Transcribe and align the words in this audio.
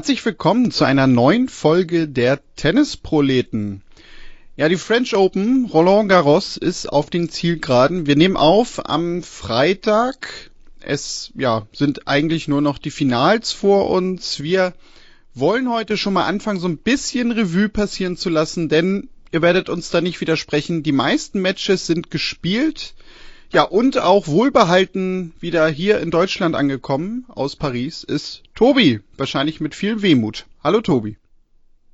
Herzlich 0.00 0.24
willkommen 0.24 0.70
zu 0.70 0.84
einer 0.84 1.06
neuen 1.06 1.50
Folge 1.50 2.08
der 2.08 2.40
Tennisproleten. 2.56 3.82
Ja, 4.56 4.70
die 4.70 4.78
French 4.78 5.14
Open, 5.14 5.66
Roland 5.66 6.08
Garros 6.08 6.56
ist 6.56 6.86
auf 6.86 7.10
den 7.10 7.28
Zielgeraden. 7.28 8.06
Wir 8.06 8.16
nehmen 8.16 8.38
auf 8.38 8.88
am 8.88 9.22
Freitag. 9.22 10.50
Es 10.80 11.32
ja, 11.36 11.66
sind 11.74 12.08
eigentlich 12.08 12.48
nur 12.48 12.62
noch 12.62 12.78
die 12.78 12.90
Finals 12.90 13.52
vor 13.52 13.90
uns. 13.90 14.42
Wir 14.42 14.72
wollen 15.34 15.70
heute 15.70 15.98
schon 15.98 16.14
mal 16.14 16.24
anfangen, 16.24 16.60
so 16.60 16.68
ein 16.68 16.78
bisschen 16.78 17.30
Revue 17.30 17.68
passieren 17.68 18.16
zu 18.16 18.30
lassen, 18.30 18.70
denn 18.70 19.10
ihr 19.32 19.42
werdet 19.42 19.68
uns 19.68 19.90
da 19.90 20.00
nicht 20.00 20.22
widersprechen. 20.22 20.82
Die 20.82 20.92
meisten 20.92 21.42
Matches 21.42 21.86
sind 21.86 22.10
gespielt. 22.10 22.94
Ja, 23.52 23.64
und 23.64 23.98
auch 23.98 24.28
wohlbehalten 24.28 25.32
wieder 25.40 25.66
hier 25.66 25.98
in 25.98 26.12
Deutschland 26.12 26.54
angekommen 26.54 27.24
aus 27.28 27.56
Paris 27.56 28.04
ist 28.04 28.44
Tobi. 28.54 29.00
Wahrscheinlich 29.16 29.60
mit 29.60 29.74
viel 29.74 30.02
Wehmut. 30.02 30.46
Hallo 30.62 30.80
Tobi. 30.80 31.16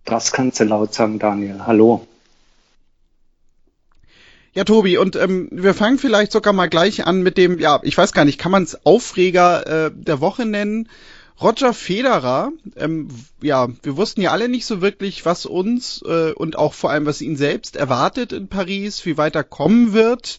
Das 0.04 0.32
kannst 0.32 0.60
du 0.60 0.64
laut 0.64 0.92
sagen, 0.92 1.18
Daniel. 1.18 1.62
Hallo. 1.66 2.06
Ja, 4.52 4.64
Tobi, 4.64 4.98
und 4.98 5.16
ähm, 5.16 5.48
wir 5.50 5.72
fangen 5.72 5.98
vielleicht 5.98 6.32
sogar 6.32 6.52
mal 6.52 6.68
gleich 6.68 7.06
an 7.06 7.22
mit 7.22 7.38
dem, 7.38 7.58
ja, 7.58 7.80
ich 7.82 7.96
weiß 7.96 8.12
gar 8.12 8.26
nicht, 8.26 8.38
kann 8.38 8.52
man 8.52 8.62
es 8.62 8.84
Aufreger 8.84 9.86
äh, 9.86 9.90
der 9.94 10.20
Woche 10.20 10.44
nennen? 10.44 10.88
Roger 11.40 11.74
Federer, 11.74 12.52
ähm, 12.76 13.08
ja, 13.42 13.68
wir 13.82 13.96
wussten 13.96 14.22
ja 14.22 14.30
alle 14.30 14.48
nicht 14.48 14.64
so 14.64 14.80
wirklich, 14.80 15.24
was 15.24 15.44
uns 15.44 16.02
äh, 16.06 16.32
und 16.32 16.56
auch 16.56 16.72
vor 16.72 16.90
allem, 16.90 17.04
was 17.04 17.20
ihn 17.20 17.36
selbst 17.36 17.76
erwartet 17.76 18.32
in 18.32 18.48
Paris, 18.48 19.04
wie 19.04 19.18
weit 19.18 19.34
er 19.34 19.44
kommen 19.44 19.92
wird. 19.92 20.38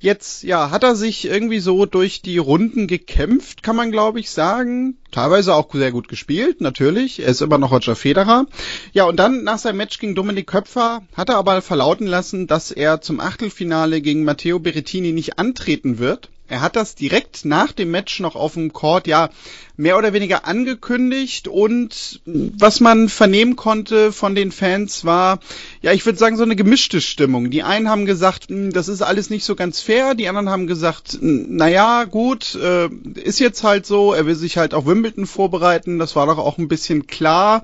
Jetzt, 0.00 0.44
ja, 0.44 0.70
hat 0.70 0.84
er 0.84 0.94
sich 0.94 1.24
irgendwie 1.24 1.58
so 1.58 1.84
durch 1.84 2.22
die 2.22 2.38
Runden 2.38 2.86
gekämpft, 2.86 3.64
kann 3.64 3.74
man 3.74 3.90
glaube 3.90 4.20
ich 4.20 4.30
sagen. 4.30 4.96
Teilweise 5.10 5.56
auch 5.56 5.72
sehr 5.72 5.90
gut 5.90 6.06
gespielt, 6.06 6.60
natürlich. 6.60 7.18
Er 7.18 7.28
ist 7.28 7.40
immer 7.40 7.58
noch 7.58 7.72
Roger 7.72 7.96
Federer. 7.96 8.46
Ja, 8.92 9.04
und 9.04 9.16
dann 9.16 9.42
nach 9.42 9.58
seinem 9.58 9.78
Match 9.78 9.98
gegen 9.98 10.14
Dominik 10.14 10.46
Köpfer 10.46 11.02
hat 11.14 11.30
er 11.30 11.36
aber 11.36 11.62
verlauten 11.62 12.06
lassen, 12.06 12.46
dass 12.46 12.70
er 12.70 13.00
zum 13.00 13.18
Achtelfinale 13.18 14.00
gegen 14.00 14.22
Matteo 14.22 14.60
Berrettini 14.60 15.10
nicht 15.10 15.40
antreten 15.40 15.98
wird. 15.98 16.30
Er 16.48 16.62
hat 16.62 16.76
das 16.76 16.94
direkt 16.94 17.44
nach 17.44 17.72
dem 17.72 17.90
Match 17.90 18.20
noch 18.20 18.34
auf 18.34 18.54
dem 18.54 18.72
Court, 18.72 19.06
ja, 19.06 19.28
mehr 19.76 19.98
oder 19.98 20.14
weniger 20.14 20.46
angekündigt 20.46 21.46
und 21.46 22.20
was 22.24 22.80
man 22.80 23.10
vernehmen 23.10 23.54
konnte 23.54 24.12
von 24.12 24.34
den 24.34 24.50
Fans 24.50 25.04
war, 25.04 25.40
ja, 25.82 25.92
ich 25.92 26.06
würde 26.06 26.18
sagen, 26.18 26.38
so 26.38 26.42
eine 26.42 26.56
gemischte 26.56 27.02
Stimmung. 27.02 27.50
Die 27.50 27.62
einen 27.62 27.90
haben 27.90 28.06
gesagt, 28.06 28.48
hm, 28.48 28.72
das 28.72 28.88
ist 28.88 29.02
alles 29.02 29.28
nicht 29.28 29.44
so 29.44 29.56
ganz 29.56 29.80
fair, 29.80 30.14
die 30.14 30.26
anderen 30.26 30.48
haben 30.48 30.66
gesagt, 30.66 31.18
naja, 31.20 32.04
gut, 32.04 32.54
äh, 32.54 32.88
ist 33.22 33.40
jetzt 33.40 33.62
halt 33.62 33.84
so, 33.84 34.14
er 34.14 34.24
will 34.24 34.34
sich 34.34 34.56
halt 34.56 34.72
auf 34.72 34.86
Wimbledon 34.86 35.26
vorbereiten, 35.26 35.98
das 35.98 36.16
war 36.16 36.26
doch 36.26 36.38
auch 36.38 36.56
ein 36.56 36.68
bisschen 36.68 37.06
klar. 37.06 37.62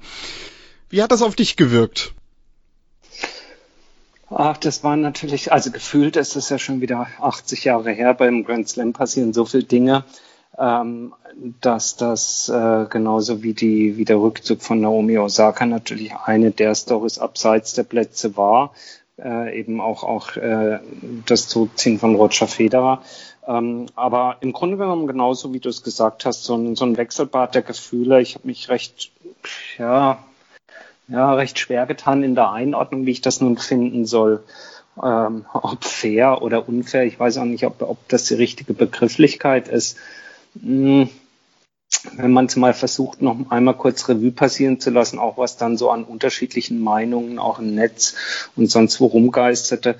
Wie 0.90 1.02
hat 1.02 1.10
das 1.10 1.22
auf 1.22 1.34
dich 1.34 1.56
gewirkt? 1.56 2.12
Ach, 4.36 4.56
das 4.56 4.82
war 4.82 4.96
natürlich, 4.96 5.52
also 5.52 5.70
gefühlt 5.70 6.16
ist 6.16 6.34
es 6.34 6.48
ja 6.48 6.58
schon 6.58 6.80
wieder 6.80 7.06
80 7.20 7.62
Jahre 7.62 7.92
her. 7.92 8.14
Beim 8.14 8.42
Grand 8.42 8.68
Slam 8.68 8.92
passieren 8.92 9.32
so 9.32 9.44
viele 9.44 9.62
Dinge, 9.62 10.02
ähm, 10.58 11.14
dass 11.60 11.94
das 11.94 12.48
äh, 12.48 12.86
genauso 12.90 13.44
wie, 13.44 13.54
die, 13.54 13.96
wie 13.96 14.04
der 14.04 14.18
Rückzug 14.18 14.60
von 14.60 14.80
Naomi 14.80 15.18
Osaka 15.18 15.66
natürlich 15.66 16.16
eine 16.16 16.50
der 16.50 16.74
Stories 16.74 17.20
abseits 17.20 17.74
der 17.74 17.84
Plätze 17.84 18.36
war. 18.36 18.74
Äh, 19.22 19.56
eben 19.56 19.80
auch, 19.80 20.02
auch 20.02 20.34
äh, 20.34 20.80
das 21.26 21.46
Zurückziehen 21.46 22.00
von 22.00 22.16
Roger 22.16 22.48
Federer. 22.48 23.02
Ähm, 23.46 23.86
aber 23.94 24.38
im 24.40 24.52
Grunde 24.52 24.78
genommen 24.78 25.06
genauso 25.06 25.52
wie 25.52 25.60
du 25.60 25.68
es 25.68 25.84
gesagt 25.84 26.26
hast, 26.26 26.42
so 26.42 26.56
ein, 26.56 26.74
so 26.74 26.84
ein 26.84 26.96
Wechselbad 26.96 27.54
der 27.54 27.62
Gefühle. 27.62 28.20
Ich 28.20 28.34
habe 28.34 28.48
mich 28.48 28.68
recht, 28.68 29.12
ja, 29.78 30.18
ja, 31.08 31.34
recht 31.34 31.58
schwer 31.58 31.86
getan 31.86 32.22
in 32.22 32.34
der 32.34 32.50
Einordnung, 32.50 33.06
wie 33.06 33.10
ich 33.12 33.20
das 33.20 33.40
nun 33.40 33.58
finden 33.58 34.06
soll. 34.06 34.42
Ähm, 35.02 35.44
ob 35.52 35.84
fair 35.84 36.42
oder 36.42 36.68
unfair, 36.68 37.04
ich 37.04 37.18
weiß 37.18 37.38
auch 37.38 37.44
nicht, 37.44 37.64
ob, 37.64 37.82
ob 37.82 38.08
das 38.08 38.24
die 38.26 38.34
richtige 38.34 38.74
Begrifflichkeit 38.74 39.68
ist. 39.68 39.98
Hm, 40.60 41.08
wenn 42.12 42.32
man 42.32 42.46
es 42.46 42.56
mal 42.56 42.74
versucht, 42.74 43.22
noch 43.22 43.50
einmal 43.50 43.74
kurz 43.74 44.08
Revue 44.08 44.32
passieren 44.32 44.80
zu 44.80 44.90
lassen, 44.90 45.18
auch 45.18 45.38
was 45.38 45.56
dann 45.56 45.76
so 45.76 45.90
an 45.90 46.04
unterschiedlichen 46.04 46.80
Meinungen 46.80 47.38
auch 47.38 47.58
im 47.58 47.74
Netz 47.74 48.50
und 48.56 48.70
sonst 48.70 49.00
wo 49.00 49.06
rumgeisterte. 49.06 49.96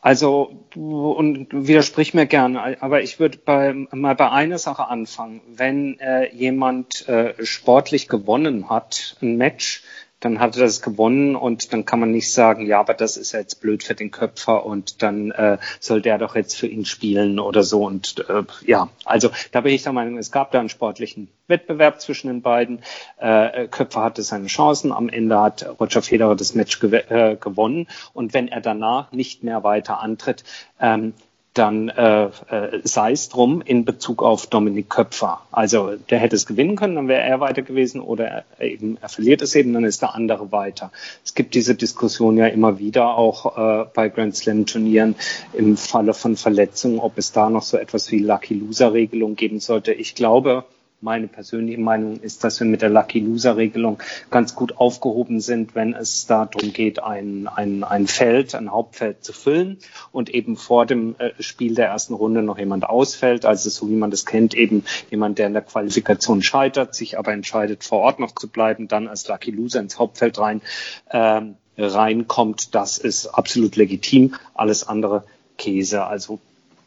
Also, 0.00 0.56
und 0.76 1.48
widersprich 1.50 2.14
mir 2.14 2.26
gerne, 2.26 2.80
aber 2.80 3.02
ich 3.02 3.18
würde 3.18 3.38
bei, 3.44 3.72
mal 3.72 4.14
bei 4.14 4.30
einer 4.30 4.58
Sache 4.58 4.86
anfangen. 4.86 5.40
Wenn 5.48 5.98
äh, 5.98 6.32
jemand 6.32 7.08
äh, 7.08 7.34
sportlich 7.44 8.06
gewonnen 8.06 8.70
hat, 8.70 9.16
ein 9.20 9.36
Match, 9.36 9.82
dann 10.26 10.40
hat 10.40 10.56
er 10.56 10.62
das 10.62 10.82
gewonnen 10.82 11.36
und 11.36 11.72
dann 11.72 11.84
kann 11.84 12.00
man 12.00 12.10
nicht 12.10 12.32
sagen, 12.32 12.66
ja, 12.66 12.80
aber 12.80 12.94
das 12.94 13.16
ist 13.16 13.30
jetzt 13.30 13.60
blöd 13.60 13.84
für 13.84 13.94
den 13.94 14.10
Köpfer 14.10 14.66
und 14.66 15.02
dann 15.02 15.30
äh, 15.30 15.58
soll 15.78 16.02
der 16.02 16.18
doch 16.18 16.34
jetzt 16.34 16.56
für 16.56 16.66
ihn 16.66 16.84
spielen 16.84 17.38
oder 17.38 17.62
so. 17.62 17.86
Und 17.86 18.24
äh, 18.28 18.42
ja, 18.66 18.88
also 19.04 19.30
da 19.52 19.60
bin 19.60 19.72
ich 19.72 19.84
der 19.84 19.92
Meinung, 19.92 20.18
es 20.18 20.32
gab 20.32 20.50
da 20.50 20.58
einen 20.58 20.68
sportlichen 20.68 21.28
Wettbewerb 21.46 22.00
zwischen 22.00 22.26
den 22.26 22.42
beiden. 22.42 22.80
Äh, 23.18 23.68
Köpfer 23.68 24.02
hatte 24.02 24.22
seine 24.22 24.48
Chancen. 24.48 24.90
Am 24.90 25.08
Ende 25.08 25.40
hat 25.40 25.64
Roger 25.78 26.02
Federer 26.02 26.34
das 26.34 26.56
Match 26.56 26.80
gew 26.80 26.92
äh, 26.92 27.36
gewonnen. 27.36 27.86
Und 28.12 28.34
wenn 28.34 28.48
er 28.48 28.60
danach 28.60 29.12
nicht 29.12 29.44
mehr 29.44 29.62
weiter 29.62 30.00
antritt, 30.00 30.42
ähm, 30.80 31.14
dann 31.58 31.88
äh, 31.88 32.24
äh, 32.24 32.80
sei 32.84 33.12
es 33.12 33.28
drum 33.28 33.62
in 33.62 33.84
Bezug 33.84 34.22
auf 34.22 34.46
Dominik 34.46 34.90
Köpfer. 34.90 35.40
Also 35.50 35.96
der 36.10 36.18
hätte 36.18 36.36
es 36.36 36.46
gewinnen 36.46 36.76
können, 36.76 36.96
dann 36.96 37.08
wäre 37.08 37.22
er 37.22 37.40
weiter 37.40 37.62
gewesen 37.62 38.00
oder 38.00 38.26
er, 38.26 38.44
eben 38.60 38.98
er 39.00 39.08
verliert 39.08 39.42
es 39.42 39.54
eben, 39.54 39.72
dann 39.72 39.84
ist 39.84 40.02
der 40.02 40.14
andere 40.14 40.52
weiter. 40.52 40.92
Es 41.24 41.34
gibt 41.34 41.54
diese 41.54 41.74
Diskussion 41.74 42.36
ja 42.36 42.46
immer 42.46 42.78
wieder 42.78 43.16
auch 43.16 43.56
äh, 43.56 43.86
bei 43.94 44.08
Grand 44.08 44.36
Slam 44.36 44.66
Turnieren 44.66 45.14
im 45.52 45.76
Falle 45.76 46.14
von 46.14 46.36
Verletzungen, 46.36 46.98
ob 46.98 47.18
es 47.18 47.32
da 47.32 47.50
noch 47.50 47.62
so 47.62 47.76
etwas 47.76 48.10
wie 48.10 48.18
Lucky 48.18 48.54
Loser 48.54 48.92
Regelung 48.92 49.36
geben 49.36 49.60
sollte. 49.60 49.92
Ich 49.92 50.14
glaube, 50.14 50.64
meine 51.00 51.28
persönliche 51.28 51.80
Meinung 51.80 52.20
ist, 52.20 52.42
dass 52.42 52.58
wir 52.58 52.66
mit 52.66 52.80
der 52.80 52.88
Lucky 52.88 53.20
Loser 53.20 53.56
Regelung 53.56 54.02
ganz 54.30 54.54
gut 54.54 54.78
aufgehoben 54.78 55.40
sind, 55.40 55.74
wenn 55.74 55.92
es 55.92 56.26
darum 56.26 56.72
geht, 56.72 57.02
ein, 57.02 57.48
ein, 57.48 57.84
ein 57.84 58.06
Feld, 58.06 58.54
ein 58.54 58.70
Hauptfeld 58.70 59.22
zu 59.22 59.32
füllen 59.32 59.78
und 60.10 60.30
eben 60.30 60.56
vor 60.56 60.86
dem 60.86 61.14
äh, 61.18 61.30
Spiel 61.40 61.74
der 61.74 61.88
ersten 61.88 62.14
Runde 62.14 62.42
noch 62.42 62.58
jemand 62.58 62.88
ausfällt. 62.88 63.44
Also 63.44 63.68
so 63.68 63.90
wie 63.90 63.96
man 63.96 64.10
das 64.10 64.24
kennt, 64.24 64.54
eben 64.54 64.84
jemand, 65.10 65.38
der 65.38 65.48
in 65.48 65.52
der 65.52 65.62
Qualifikation 65.62 66.42
scheitert, 66.42 66.94
sich 66.94 67.18
aber 67.18 67.32
entscheidet, 67.32 67.84
vor 67.84 68.00
Ort 68.00 68.18
noch 68.18 68.34
zu 68.34 68.48
bleiben, 68.48 68.88
dann 68.88 69.06
als 69.06 69.28
Lucky 69.28 69.50
Loser 69.50 69.80
ins 69.80 69.98
Hauptfeld 69.98 70.38
rein, 70.38 70.62
ähm, 71.10 71.56
reinkommt. 71.76 72.74
Das 72.74 72.96
ist 72.96 73.26
absolut 73.26 73.76
legitim. 73.76 74.34
Alles 74.54 74.88
andere 74.88 75.24
Käse. 75.58 76.04
Also 76.04 76.40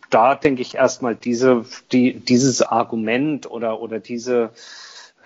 da 0.10 0.36
denke 0.36 0.62
ich 0.62 0.76
erstmal 0.76 1.16
diese, 1.16 1.66
die, 1.92 2.20
dieses 2.20 2.62
Argument 2.62 3.50
oder, 3.50 3.82
oder 3.82 4.00
diese, 4.00 4.52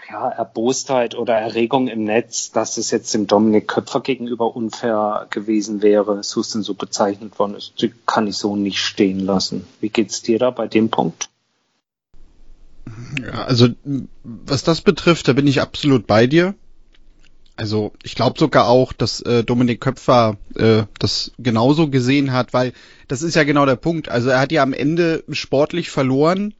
ja, 0.09 0.29
Erbostheit 0.29 1.15
oder 1.15 1.35
Erregung 1.35 1.87
im 1.87 2.03
Netz, 2.03 2.51
dass 2.51 2.77
es 2.77 2.91
jetzt 2.91 3.13
dem 3.13 3.27
Dominik 3.27 3.67
Köpfer 3.67 4.01
gegenüber 4.01 4.55
unfair 4.55 5.27
gewesen 5.29 5.81
wäre, 5.81 6.23
so 6.23 6.41
ist 6.41 6.53
denn 6.53 6.63
so 6.63 6.73
bezeichnet 6.73 7.39
worden 7.39 7.55
ist, 7.55 7.73
die 7.81 7.93
kann 8.05 8.27
ich 8.27 8.37
so 8.37 8.55
nicht 8.55 8.79
stehen 8.79 9.19
lassen. 9.19 9.65
Wie 9.79 9.89
geht's 9.89 10.21
dir 10.21 10.39
da 10.39 10.51
bei 10.51 10.67
dem 10.67 10.89
Punkt? 10.89 11.29
Ja, 13.21 13.45
also 13.45 13.69
was 14.23 14.63
das 14.63 14.81
betrifft, 14.81 15.27
da 15.27 15.33
bin 15.33 15.47
ich 15.47 15.61
absolut 15.61 16.05
bei 16.05 16.27
dir. 16.27 16.55
Also 17.55 17.93
ich 18.01 18.15
glaube 18.15 18.39
sogar 18.39 18.67
auch, 18.67 18.93
dass 18.93 19.21
äh, 19.21 19.43
Dominik 19.43 19.79
Köpfer 19.79 20.37
äh, 20.55 20.83
das 20.97 21.31
genauso 21.37 21.89
gesehen 21.89 22.33
hat, 22.33 22.53
weil 22.53 22.73
das 23.07 23.21
ist 23.21 23.35
ja 23.35 23.43
genau 23.43 23.65
der 23.65 23.75
Punkt. 23.75 24.09
Also 24.09 24.29
er 24.29 24.39
hat 24.39 24.51
ja 24.51 24.63
am 24.63 24.73
Ende 24.73 25.23
sportlich 25.29 25.91
verloren. 25.91 26.55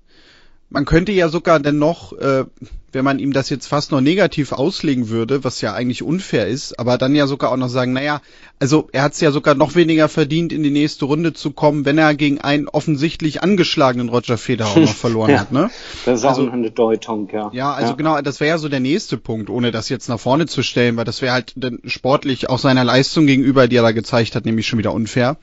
Man 0.70 0.86
könnte 0.86 1.12
ja 1.12 1.30
sogar 1.30 1.60
dennoch 1.60 2.14
äh, 2.14 2.46
wenn 2.94 3.04
man 3.04 3.20
ihm 3.20 3.34
das 3.34 3.50
jetzt 3.50 3.68
fast 3.68 3.92
noch 3.92 4.02
negativ 4.02 4.52
auslegen 4.52 5.10
würde, 5.10 5.44
was 5.44 5.62
ja 5.62 5.74
eigentlich 5.74 6.04
unfair 6.04 6.48
ist, 6.48 6.80
aber 6.80 6.98
dann 6.98 7.16
ja 7.16 7.28
sogar 7.28 7.52
auch 7.52 7.58
noch 7.58 7.70
sagen, 7.70 7.94
naja, 7.94 8.22
also 8.60 8.88
er 8.92 9.04
hat 9.04 9.14
es 9.14 9.20
ja 9.20 9.32
sogar 9.32 9.56
noch 9.56 9.76
weniger 9.76 10.08
verdient, 10.08 10.54
in 10.54 10.64
die 10.64 10.72
nächste 10.72 11.06
Runde 11.06 11.34
zu 11.34 11.52
kommen, 11.52 11.86
wenn 11.86 11.98
er 11.98 12.16
gegen 12.16 12.40
einen 12.40 12.68
offensichtlich 12.68 13.44
angeschlagenen 13.44 14.10
Roger 14.10 14.38
Federer 14.38 14.70
auch 14.70 14.78
noch 14.78 14.96
verloren 14.96 15.30
ja, 15.32 15.40
hat, 15.40 15.52
ne? 15.52 15.70
Das 16.06 16.20
ist 16.20 16.26
also, 16.26 16.48
auch 16.48 16.54
eine 16.54 16.72
Deutung, 16.72 17.30
ja. 17.34 17.50
Ja, 17.54 17.74
also 17.74 17.92
ja. 17.92 17.96
genau, 17.96 18.22
das 18.22 18.40
wäre 18.40 18.50
ja 18.50 18.58
so 18.58 18.70
der 18.70 18.80
nächste 18.80 19.18
Punkt, 19.18 19.50
ohne 19.50 19.72
das 19.72 19.90
jetzt 19.90 20.08
nach 20.08 20.20
vorne 20.20 20.46
zu 20.46 20.64
stellen, 20.64 20.96
weil 20.96 21.06
das 21.06 21.22
wäre 21.22 21.34
halt 21.34 21.56
sportlich 21.86 22.50
auch 22.50 22.60
seiner 22.60 22.84
Leistung 22.84 23.26
gegenüber, 23.26 23.68
die 23.68 23.76
er 23.76 23.84
da 23.84 23.92
gezeigt 23.92 24.36
hat, 24.36 24.46
nämlich 24.46 24.68
schon 24.68 24.80
wieder 24.80 24.94
unfair. 24.94 25.38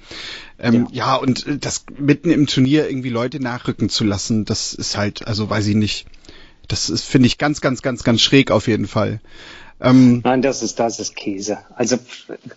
Ähm, 0.58 0.88
ja. 0.92 1.06
ja, 1.06 1.16
und 1.16 1.46
das 1.60 1.84
mitten 1.98 2.30
im 2.30 2.46
Turnier 2.46 2.88
irgendwie 2.88 3.08
Leute 3.08 3.40
nachrücken 3.40 3.88
zu 3.88 4.04
lassen, 4.04 4.44
das 4.44 4.74
ist 4.74 4.96
halt, 4.96 5.26
also 5.26 5.48
weiß 5.48 5.66
ich 5.66 5.74
nicht 5.74 6.06
Das 6.68 6.90
ist, 6.90 7.04
finde 7.04 7.26
ich, 7.26 7.38
ganz, 7.38 7.60
ganz, 7.60 7.82
ganz, 7.82 8.04
ganz 8.04 8.20
schräg 8.20 8.50
auf 8.50 8.68
jeden 8.68 8.86
Fall. 8.86 9.20
Ähm, 9.80 10.20
Nein, 10.24 10.42
das 10.42 10.62
ist, 10.62 10.78
das 10.78 11.00
ist 11.00 11.16
Käse. 11.16 11.58
Also 11.74 11.96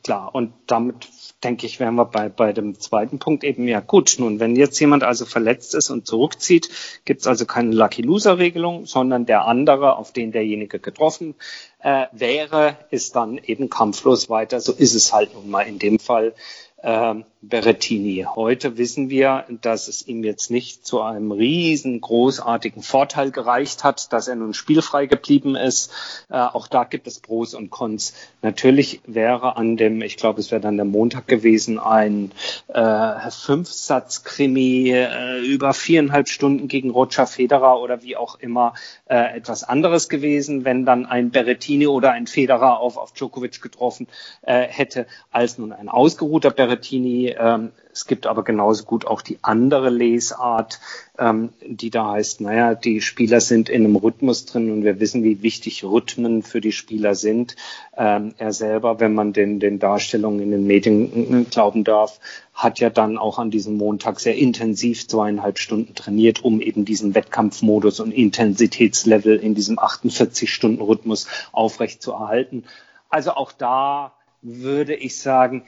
klar, 0.03 0.35
und 0.35 0.53
damit 0.67 1.07
denke 1.43 1.65
ich, 1.65 1.79
wären 1.79 1.95
wir 1.95 2.05
bei, 2.05 2.29
bei 2.29 2.53
dem 2.53 2.79
zweiten 2.79 3.19
Punkt 3.19 3.43
eben, 3.43 3.67
ja 3.67 3.79
gut, 3.79 4.15
nun, 4.17 4.39
wenn 4.39 4.55
jetzt 4.55 4.79
jemand 4.79 5.03
also 5.03 5.25
verletzt 5.25 5.75
ist 5.75 5.89
und 5.89 6.05
zurückzieht, 6.07 6.69
gibt 7.05 7.21
es 7.21 7.27
also 7.27 7.45
keine 7.45 7.73
Lucky 7.73 8.01
Loser-Regelung, 8.01 8.85
sondern 8.85 9.25
der 9.25 9.45
andere, 9.45 9.97
auf 9.97 10.11
den 10.13 10.31
derjenige 10.31 10.79
getroffen 10.79 11.35
äh, 11.79 12.05
wäre, 12.11 12.77
ist 12.91 13.15
dann 13.15 13.37
eben 13.37 13.69
kampflos 13.69 14.29
weiter. 14.29 14.59
So 14.59 14.73
ist 14.73 14.93
es 14.93 15.13
halt 15.13 15.33
nun 15.33 15.49
mal 15.49 15.63
in 15.63 15.79
dem 15.79 15.99
Fall 15.99 16.33
äh, 16.81 17.15
Berrettini. 17.45 18.25
Heute 18.35 18.77
wissen 18.77 19.09
wir, 19.09 19.43
dass 19.61 19.89
es 19.89 20.07
ihm 20.07 20.23
jetzt 20.23 20.49
nicht 20.49 20.85
zu 20.85 21.01
einem 21.01 21.33
riesen 21.33 21.99
großartigen 21.99 22.81
Vorteil 22.81 23.31
gereicht 23.31 23.83
hat, 23.83 24.13
dass 24.13 24.29
er 24.29 24.35
nun 24.35 24.53
spielfrei 24.53 25.07
geblieben 25.07 25.57
ist. 25.57 25.91
Äh, 26.29 26.37
auch 26.37 26.67
da 26.67 26.85
gibt 26.85 27.05
es 27.05 27.19
Pros 27.19 27.53
und 27.53 27.69
Cons. 27.69 28.13
Natürlich 28.41 29.01
wäre 29.05 29.57
an 29.57 29.75
dem, 29.75 30.01
ich 30.01 30.15
glaube, 30.15 30.39
es 30.39 30.51
wäre 30.51 30.61
dann 30.61 30.77
der 30.77 30.85
Montag 30.85 31.27
gewesen, 31.27 31.79
ein 31.79 32.31
äh, 32.69 33.29
Fünfsatz-Krimi 33.29 34.91
äh, 34.91 35.39
über 35.41 35.73
viereinhalb 35.73 36.29
Stunden 36.29 36.69
gegen 36.69 36.91
Roger 36.91 37.27
Federer 37.27 37.81
oder 37.81 38.03
wie 38.03 38.15
auch 38.15 38.39
immer 38.39 38.73
äh, 39.09 39.35
etwas 39.35 39.65
anderes 39.65 40.07
gewesen, 40.07 40.63
wenn 40.63 40.85
dann 40.85 41.05
ein 41.05 41.31
Berrettini 41.31 41.87
oder 41.87 42.13
ein 42.13 42.25
Federer 42.25 42.79
auf, 42.79 42.95
auf 42.95 43.11
Djokovic 43.11 43.61
getroffen 43.61 44.07
äh, 44.43 44.61
hätte, 44.61 45.07
als 45.29 45.57
nun 45.57 45.73
ein 45.73 45.89
ausgeruhter 45.89 46.49
Berrettini 46.49 47.32
ähm, 47.37 47.71
es 47.93 48.07
gibt 48.07 48.25
aber 48.25 48.43
genauso 48.43 48.85
gut 48.85 49.05
auch 49.05 49.21
die 49.21 49.37
andere 49.43 49.91
Lesart, 49.91 50.79
ähm, 51.19 51.49
die 51.63 51.91
da 51.91 52.13
heißt, 52.13 52.41
naja, 52.41 52.73
die 52.73 53.01
Spieler 53.01 53.39
sind 53.39 53.69
in 53.69 53.85
einem 53.85 53.95
Rhythmus 53.95 54.45
drin 54.45 54.71
und 54.71 54.83
wir 54.83 54.99
wissen, 54.99 55.23
wie 55.23 55.43
wichtig 55.43 55.83
Rhythmen 55.83 56.41
für 56.41 56.59
die 56.59 56.71
Spieler 56.71 57.13
sind. 57.13 57.55
Ähm, 57.95 58.33
er 58.37 58.51
selber, 58.51 58.99
wenn 58.99 59.13
man 59.13 59.31
den, 59.31 59.59
den 59.59 59.77
Darstellungen 59.77 60.41
in 60.41 60.51
den 60.51 60.65
Medien 60.65 61.47
glauben 61.51 61.83
darf, 61.83 62.19
hat 62.53 62.79
ja 62.79 62.89
dann 62.89 63.19
auch 63.19 63.37
an 63.37 63.51
diesem 63.51 63.77
Montag 63.77 64.19
sehr 64.19 64.35
intensiv 64.35 65.07
zweieinhalb 65.07 65.59
Stunden 65.59 65.93
trainiert, 65.93 66.43
um 66.43 66.61
eben 66.61 66.85
diesen 66.85 67.13
Wettkampfmodus 67.13 67.99
und 67.99 68.11
Intensitätslevel 68.11 69.37
in 69.37 69.53
diesem 69.53 69.77
48-Stunden-Rhythmus 69.77 71.27
aufrecht 71.51 72.01
zu 72.01 72.13
erhalten. 72.13 72.63
Also 73.09 73.31
auch 73.31 73.51
da 73.51 74.13
würde 74.41 74.95
ich 74.95 75.19
sagen, 75.19 75.63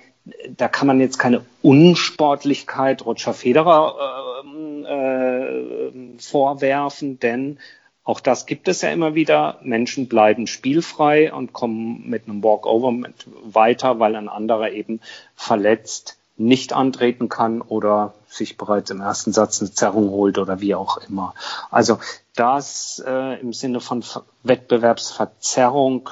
da 0.49 0.67
kann 0.67 0.87
man 0.87 0.99
jetzt 0.99 1.19
keine 1.19 1.45
Unsportlichkeit 1.61 3.05
Roger 3.05 3.33
Federer 3.33 4.43
äh, 4.43 4.85
äh, 4.85 5.91
vorwerfen, 6.19 7.19
denn 7.19 7.59
auch 8.03 8.19
das 8.19 8.45
gibt 8.45 8.67
es 8.67 8.81
ja 8.81 8.89
immer 8.89 9.15
wieder. 9.15 9.59
Menschen 9.63 10.07
bleiben 10.07 10.45
spielfrei 10.45 11.33
und 11.33 11.53
kommen 11.53 12.07
mit 12.07 12.27
einem 12.27 12.43
Walkover 12.43 12.91
mit 12.91 13.25
weiter, 13.43 13.99
weil 13.99 14.15
ein 14.15 14.29
anderer 14.29 14.71
eben 14.71 15.01
verletzt 15.35 16.17
nicht 16.37 16.73
antreten 16.73 17.29
kann 17.29 17.61
oder 17.61 18.13
sich 18.27 18.57
bereits 18.57 18.91
im 18.91 19.01
ersten 19.01 19.31
Satz 19.31 19.61
eine 19.61 19.71
Zerrung 19.71 20.09
holt 20.09 20.37
oder 20.37 20.59
wie 20.59 20.75
auch 20.75 20.97
immer. 20.97 21.33
Also 21.71 21.99
das 22.35 23.01
äh, 23.05 23.39
im 23.39 23.53
Sinne 23.53 23.79
von 23.79 24.03
Wettbewerbsverzerrung 24.43 26.09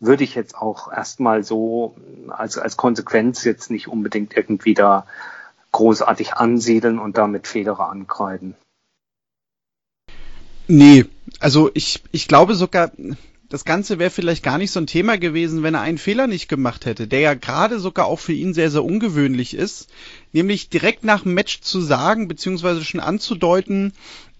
würde 0.00 0.24
ich 0.24 0.34
jetzt 0.34 0.56
auch 0.56 0.90
erstmal 0.90 1.44
so 1.44 1.94
als, 2.28 2.58
als 2.58 2.76
Konsequenz 2.76 3.44
jetzt 3.44 3.70
nicht 3.70 3.86
unbedingt 3.86 4.36
irgendwie 4.36 4.74
da 4.74 5.06
großartig 5.72 6.34
ansiedeln 6.34 6.98
und 6.98 7.18
damit 7.18 7.46
Federer 7.46 7.90
ankreiden. 7.90 8.56
Nee, 10.66 11.04
also 11.38 11.70
ich, 11.74 12.02
ich 12.12 12.28
glaube 12.28 12.54
sogar, 12.54 12.92
das 13.48 13.64
Ganze 13.64 13.98
wäre 13.98 14.10
vielleicht 14.10 14.42
gar 14.42 14.56
nicht 14.56 14.70
so 14.70 14.80
ein 14.80 14.86
Thema 14.86 15.18
gewesen, 15.18 15.62
wenn 15.62 15.74
er 15.74 15.80
einen 15.80 15.98
Fehler 15.98 16.26
nicht 16.26 16.48
gemacht 16.48 16.86
hätte, 16.86 17.06
der 17.06 17.20
ja 17.20 17.34
gerade 17.34 17.78
sogar 17.78 18.06
auch 18.06 18.20
für 18.20 18.32
ihn 18.32 18.54
sehr, 18.54 18.70
sehr 18.70 18.84
ungewöhnlich 18.84 19.54
ist, 19.54 19.90
nämlich 20.32 20.70
direkt 20.70 21.04
nach 21.04 21.24
dem 21.24 21.34
Match 21.34 21.60
zu 21.60 21.80
sagen, 21.80 22.28
beziehungsweise 22.28 22.84
schon 22.84 23.00
anzudeuten, 23.00 23.92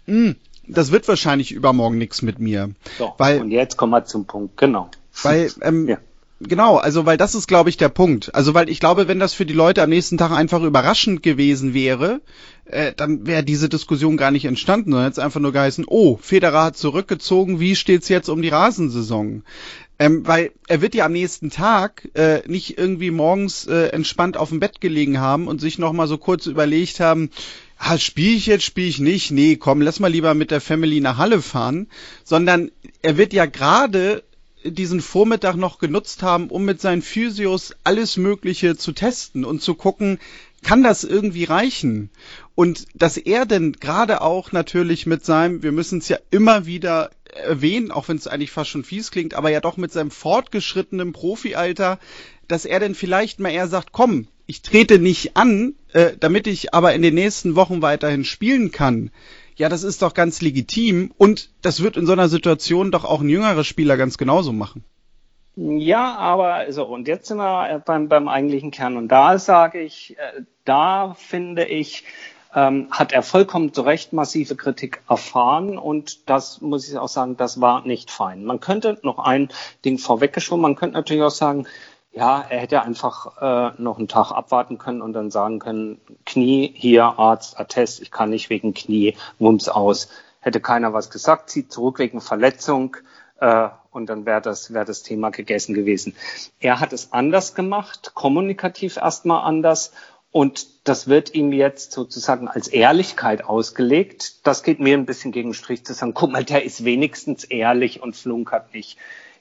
hm, 0.06 0.36
das 0.66 0.92
wird 0.92 1.08
wahrscheinlich 1.08 1.52
übermorgen 1.52 1.98
nichts 1.98 2.22
mit 2.22 2.38
mir. 2.38 2.70
So, 2.98 3.12
Weil, 3.18 3.40
und 3.40 3.50
jetzt 3.50 3.76
kommen 3.76 3.92
wir 3.92 4.04
zum 4.04 4.24
Punkt, 4.26 4.56
genau. 4.56 4.88
Weil, 5.22 5.50
ähm, 5.62 5.88
ja. 5.88 5.98
genau, 6.40 6.76
also 6.76 7.06
weil 7.06 7.16
das 7.16 7.34
ist, 7.34 7.48
glaube 7.48 7.70
ich, 7.70 7.76
der 7.76 7.88
Punkt. 7.88 8.34
Also 8.34 8.54
weil 8.54 8.68
ich 8.68 8.80
glaube, 8.80 9.08
wenn 9.08 9.18
das 9.18 9.34
für 9.34 9.46
die 9.46 9.54
Leute 9.54 9.82
am 9.82 9.90
nächsten 9.90 10.18
Tag 10.18 10.30
einfach 10.30 10.62
überraschend 10.62 11.22
gewesen 11.22 11.74
wäre, 11.74 12.20
äh, 12.66 12.92
dann 12.96 13.26
wäre 13.26 13.44
diese 13.44 13.68
Diskussion 13.68 14.16
gar 14.16 14.30
nicht 14.30 14.44
entstanden, 14.44 14.90
sondern 14.90 15.06
hätte 15.06 15.20
es 15.20 15.24
einfach 15.24 15.40
nur 15.40 15.52
geheißen, 15.52 15.84
oh, 15.86 16.18
Federer 16.20 16.64
hat 16.64 16.76
zurückgezogen, 16.76 17.60
wie 17.60 17.76
steht's 17.76 18.08
jetzt 18.08 18.28
um 18.28 18.42
die 18.42 18.48
Rasensaison? 18.48 19.42
Ähm, 19.98 20.26
weil 20.26 20.52
er 20.66 20.80
wird 20.80 20.94
ja 20.94 21.04
am 21.04 21.12
nächsten 21.12 21.50
Tag 21.50 22.08
äh, 22.14 22.40
nicht 22.46 22.78
irgendwie 22.78 23.10
morgens 23.10 23.66
äh, 23.66 23.88
entspannt 23.88 24.38
auf 24.38 24.48
dem 24.48 24.58
Bett 24.58 24.80
gelegen 24.80 25.20
haben 25.20 25.46
und 25.46 25.60
sich 25.60 25.78
noch 25.78 25.92
mal 25.92 26.06
so 26.06 26.16
kurz 26.16 26.46
überlegt 26.46 27.00
haben, 27.00 27.28
ah, 27.76 27.98
spiele 27.98 28.36
ich 28.36 28.46
jetzt, 28.46 28.64
spiele 28.64 28.88
ich 28.88 29.00
nicht, 29.00 29.30
nee, 29.30 29.56
komm, 29.56 29.82
lass 29.82 30.00
mal 30.00 30.08
lieber 30.08 30.32
mit 30.32 30.50
der 30.50 30.62
Family 30.62 31.00
nach 31.00 31.18
Halle 31.18 31.42
fahren, 31.42 31.86
sondern 32.24 32.70
er 33.02 33.18
wird 33.18 33.34
ja 33.34 33.44
gerade 33.44 34.22
diesen 34.64 35.00
Vormittag 35.00 35.56
noch 35.56 35.78
genutzt 35.78 36.22
haben, 36.22 36.48
um 36.48 36.64
mit 36.64 36.80
seinen 36.80 37.02
Physios 37.02 37.74
alles 37.84 38.16
Mögliche 38.16 38.76
zu 38.76 38.92
testen 38.92 39.44
und 39.44 39.62
zu 39.62 39.74
gucken, 39.74 40.18
kann 40.62 40.82
das 40.82 41.04
irgendwie 41.04 41.44
reichen? 41.44 42.10
Und 42.54 42.86
dass 42.94 43.16
er 43.16 43.46
denn 43.46 43.72
gerade 43.72 44.20
auch 44.20 44.52
natürlich 44.52 45.06
mit 45.06 45.24
seinem, 45.24 45.62
wir 45.62 45.72
müssen 45.72 45.98
es 45.98 46.08
ja 46.08 46.18
immer 46.30 46.66
wieder 46.66 47.10
erwähnen, 47.24 47.90
auch 47.90 48.08
wenn 48.08 48.16
es 48.16 48.26
eigentlich 48.26 48.50
fast 48.50 48.70
schon 48.70 48.84
fies 48.84 49.10
klingt, 49.10 49.34
aber 49.34 49.50
ja 49.50 49.60
doch 49.60 49.76
mit 49.76 49.92
seinem 49.92 50.10
fortgeschrittenen 50.10 51.12
Profialter, 51.12 51.98
dass 52.48 52.64
er 52.64 52.80
denn 52.80 52.94
vielleicht 52.94 53.40
mal 53.40 53.50
eher 53.50 53.68
sagt, 53.68 53.92
komm, 53.92 54.26
ich 54.46 54.62
trete 54.62 54.98
nicht 54.98 55.36
an, 55.36 55.74
äh, 55.92 56.12
damit 56.18 56.46
ich 56.46 56.74
aber 56.74 56.92
in 56.92 57.02
den 57.02 57.14
nächsten 57.14 57.54
Wochen 57.54 57.82
weiterhin 57.82 58.24
spielen 58.24 58.72
kann 58.72 59.10
ja, 59.60 59.68
das 59.68 59.82
ist 59.82 60.00
doch 60.00 60.14
ganz 60.14 60.40
legitim 60.40 61.12
und 61.18 61.50
das 61.60 61.82
wird 61.82 61.98
in 61.98 62.06
so 62.06 62.12
einer 62.12 62.30
Situation 62.30 62.90
doch 62.90 63.04
auch 63.04 63.20
ein 63.20 63.28
jüngerer 63.28 63.62
Spieler 63.62 63.98
ganz 63.98 64.16
genauso 64.16 64.54
machen. 64.54 64.84
Ja, 65.54 66.16
aber 66.16 66.72
so, 66.72 66.86
und 66.86 67.06
jetzt 67.06 67.28
sind 67.28 67.36
wir 67.36 67.82
beim, 67.84 68.08
beim 68.08 68.26
eigentlichen 68.28 68.70
Kern. 68.70 68.96
Und 68.96 69.08
da 69.08 69.38
sage 69.38 69.82
ich, 69.82 70.16
äh, 70.16 70.44
da 70.64 71.12
finde 71.12 71.66
ich, 71.66 72.04
ähm, 72.54 72.88
hat 72.90 73.12
er 73.12 73.22
vollkommen 73.22 73.74
zu 73.74 73.82
Recht 73.82 74.14
massive 74.14 74.56
Kritik 74.56 75.02
erfahren 75.10 75.76
und 75.76 76.30
das 76.30 76.62
muss 76.62 76.88
ich 76.88 76.96
auch 76.96 77.08
sagen, 77.08 77.36
das 77.36 77.60
war 77.60 77.86
nicht 77.86 78.10
fein. 78.10 78.46
Man 78.46 78.60
könnte 78.60 78.98
noch 79.02 79.18
ein 79.18 79.50
Ding 79.84 79.98
vorweggeschoben, 79.98 80.62
man 80.62 80.74
könnte 80.74 80.96
natürlich 80.96 81.22
auch 81.22 81.30
sagen, 81.30 81.66
ja, 82.12 82.44
er 82.48 82.60
hätte 82.60 82.82
einfach 82.82 83.40
äh, 83.40 83.80
noch 83.80 83.98
einen 83.98 84.08
Tag 84.08 84.32
abwarten 84.32 84.78
können 84.78 85.00
und 85.00 85.12
dann 85.12 85.30
sagen 85.30 85.60
können, 85.60 86.00
Knie, 86.26 86.72
hier, 86.74 87.04
Arzt, 87.04 87.58
Attest, 87.58 88.00
ich 88.00 88.10
kann 88.10 88.30
nicht 88.30 88.50
wegen 88.50 88.74
Knie, 88.74 89.16
Wumms 89.38 89.68
aus. 89.68 90.08
Hätte 90.40 90.60
keiner 90.60 90.92
was 90.92 91.10
gesagt, 91.10 91.50
zieht 91.50 91.70
zurück 91.70 91.98
wegen 91.98 92.20
Verletzung 92.20 92.96
äh, 93.40 93.68
und 93.92 94.06
dann 94.06 94.26
wäre 94.26 94.40
das, 94.40 94.72
wär 94.72 94.84
das 94.84 95.02
Thema 95.02 95.30
gegessen 95.30 95.74
gewesen. 95.74 96.16
Er 96.58 96.80
hat 96.80 96.92
es 96.92 97.12
anders 97.12 97.54
gemacht, 97.54 98.12
kommunikativ 98.14 98.96
erstmal 98.96 99.44
anders 99.44 99.92
und 100.32 100.88
das 100.88 101.06
wird 101.06 101.34
ihm 101.34 101.52
jetzt 101.52 101.92
sozusagen 101.92 102.48
als 102.48 102.66
Ehrlichkeit 102.68 103.44
ausgelegt. 103.44 104.46
Das 104.46 104.62
geht 104.62 104.80
mir 104.80 104.96
ein 104.96 105.06
bisschen 105.06 105.30
gegen 105.30 105.54
Strich 105.54 105.84
zu 105.84 105.92
sagen, 105.92 106.14
guck 106.14 106.32
mal, 106.32 106.44
der 106.44 106.64
ist 106.64 106.84
wenigstens 106.84 107.44
ehrlich 107.44 108.02
und 108.02 108.16
flunkert 108.16 108.74
nicht 108.74 108.98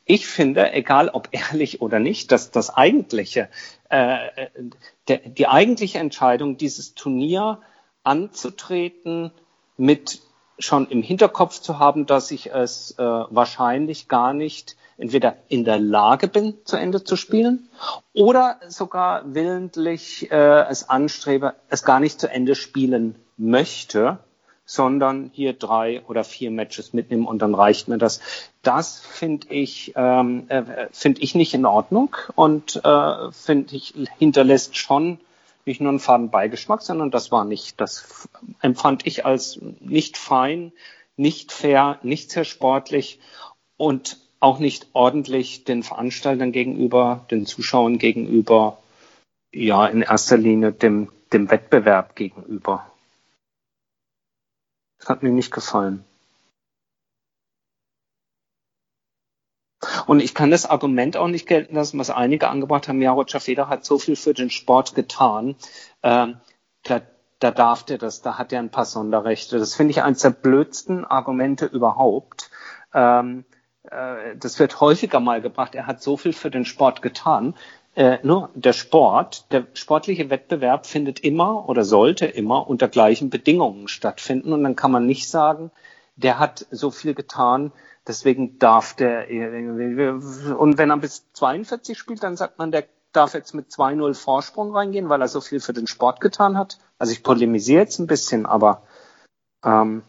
ich 0.10 0.26
finde, 0.26 0.74
egal 0.74 1.10
ob 1.10 1.30
ehrlich 1.32 1.82
oder 1.82 2.00
nicht, 2.00 2.32
dass 2.32 2.50
das 2.50 2.76
eigentliche, 2.76 3.48
äh, 3.90 4.18
der, 5.08 5.20
die 5.20 5.48
eigentliche 5.48 6.00
Entscheidung, 6.00 6.58
dieses 6.58 6.96
Turnier 6.96 7.60
anzutreten, 8.04 9.32
mit 9.78 10.22
schon 10.58 10.88
im 10.88 11.04
Hinterkopf 11.04 11.60
zu 11.60 11.78
haben, 11.78 12.08
dass 12.08 12.32
ich 12.32 12.52
es 12.52 12.98
äh, 12.98 13.04
wahrscheinlich 13.04 14.08
gar 14.08 14.34
nicht 14.34 14.78
entweder 14.98 15.38
in 15.48 15.64
der 15.64 15.78
Lage 15.78 16.28
bin, 16.28 16.56
zu 16.66 16.76
Ende 16.76 17.04
zu 17.04 17.16
spielen 17.16 17.70
oder 18.12 18.60
sogar 18.68 19.36
willentlich 19.36 20.32
äh, 20.32 20.68
es 20.70 20.90
anstrebe, 20.90 21.54
es 21.70 21.84
gar 21.84 22.00
nicht 22.00 22.20
zu 22.20 22.28
Ende 22.28 22.56
spielen 22.56 23.16
möchte, 23.38 24.18
sondern 24.70 25.32
hier 25.34 25.54
drei 25.54 26.04
oder 26.08 26.24
vier 26.24 26.52
Matches 26.52 26.94
mitnehmen 26.94 27.26
und 27.26 27.42
dann 27.42 27.56
reicht 27.56 27.88
mir 27.88 27.98
das. 27.98 28.22
Das 28.62 29.00
finde 29.00 29.48
ich 29.50 29.94
ähm, 29.96 30.46
äh, 30.50 30.88
finde 30.92 31.22
ich 31.22 31.34
nicht 31.34 31.56
in 31.56 31.66
Ordnung 31.66 32.16
und 32.36 32.80
äh, 32.86 33.32
finde 33.32 33.76
ich 33.76 33.96
hinterlässt 34.20 34.78
schon 34.78 35.18
nicht 35.66 35.82
nur 35.82 35.90
einen 35.90 36.00
faden 36.00 36.30
Beigeschmack, 36.30 36.84
sondern 36.84 37.10
das 37.10 37.32
war 37.32 37.46
nicht, 37.46 37.82
das 37.82 38.30
empfand 38.62 39.08
ich 39.08 39.26
als 39.26 39.60
nicht 39.80 40.18
fein, 40.18 40.72
nicht 41.18 41.52
fair, 41.52 41.98
nicht 42.04 42.30
sehr 42.30 42.46
sportlich 42.46 43.20
und 43.76 44.20
auch 44.40 44.60
nicht 44.60 44.90
ordentlich 44.94 45.64
den 45.64 45.82
Veranstaltern 45.82 46.52
gegenüber, 46.52 47.26
den 47.32 47.48
Zuschauern 47.48 47.98
gegenüber, 47.98 48.78
ja, 49.52 49.88
in 49.88 50.04
erster 50.04 50.38
Linie 50.38 50.74
dem, 50.74 51.10
dem 51.34 51.50
Wettbewerb 51.50 52.16
gegenüber. 52.16 52.86
Das 55.00 55.10
hat 55.10 55.24
mir 55.24 55.32
nicht 55.32 55.52
gefallen. 55.52 56.06
Und 60.08 60.20
ich 60.22 60.34
kann 60.34 60.52
das 60.52 60.66
Argument 60.66 61.16
auch 61.16 61.28
nicht 61.28 61.48
gelten 61.48 61.76
lassen, 61.76 62.00
was 62.00 62.10
einige 62.10 62.50
angebracht 62.50 62.88
haben, 62.88 63.02
ja, 63.02 63.12
Roger 63.12 63.40
Federer 63.40 63.70
hat 63.70 63.86
so 63.86 63.98
viel 63.98 64.16
für 64.16 64.34
den 64.34 64.50
Sport 64.50 64.94
getan. 64.94 65.56
Ähm, 66.04 66.38
da, 66.84 67.02
da 67.40 67.52
darf 67.52 67.84
der 67.84 67.98
das, 67.98 68.22
da 68.22 68.38
hat 68.38 68.52
er 68.52 68.60
ein 68.60 68.72
paar 68.72 68.86
Sonderrechte. 68.86 69.58
Das 69.58 69.76
finde 69.76 69.92
ich 69.92 70.04
eines 70.04 70.22
der 70.22 70.32
blödsten 70.32 71.06
Argumente 71.06 71.66
überhaupt. 71.66 72.52
Ähm, 72.94 73.46
äh, 73.84 74.36
das 74.36 74.60
wird 74.60 74.82
häufiger 74.82 75.20
mal 75.20 75.42
gebracht, 75.42 75.76
er 75.76 75.88
hat 75.88 76.02
so 76.02 76.18
viel 76.18 76.34
für 76.34 76.52
den 76.52 76.66
Sport 76.66 77.02
getan. 77.02 77.56
Äh, 77.96 78.20
nur 78.24 78.50
der 78.54 78.74
Sport, 78.74 79.52
der 79.52 79.68
sportliche 79.74 80.30
Wettbewerb 80.30 80.86
findet 80.86 81.20
immer 81.20 81.68
oder 81.68 81.84
sollte 81.84 82.26
immer 82.26 82.70
unter 82.70 82.88
gleichen 82.88 83.30
Bedingungen 83.30 83.88
stattfinden. 83.88 84.54
Und 84.54 84.64
dann 84.64 84.76
kann 84.76 84.92
man 84.92 85.06
nicht 85.06 85.30
sagen, 85.30 85.72
der 86.16 86.40
hat 86.40 86.66
so 86.72 86.92
viel 86.92 87.14
getan, 87.14 87.72
Deswegen 88.10 88.58
darf 88.58 88.96
der, 88.96 89.28
und 90.58 90.80
wenn 90.80 90.90
er 90.90 90.98
bis 90.98 91.32
42 91.34 91.96
spielt, 91.96 92.24
dann 92.24 92.38
sagt 92.38 92.58
man, 92.58 92.72
der 92.72 92.86
darf 93.12 93.36
jetzt 93.36 93.54
mit 93.54 93.70
2-0 93.70 94.16
Vorsprung 94.16 94.76
reingehen, 94.76 95.10
weil 95.10 95.22
er 95.22 95.28
so 95.28 95.42
viel 95.42 95.60
für 95.60 95.74
den 95.74 95.86
Sport 95.86 96.20
getan 96.20 96.58
hat. 96.58 96.80
Also 96.98 97.12
ich 97.14 97.22
polemisiere 97.22 97.82
jetzt 97.82 98.00
ein 98.00 98.08
bisschen, 98.08 98.48
aber 98.48 98.82
ähm, 99.64 100.02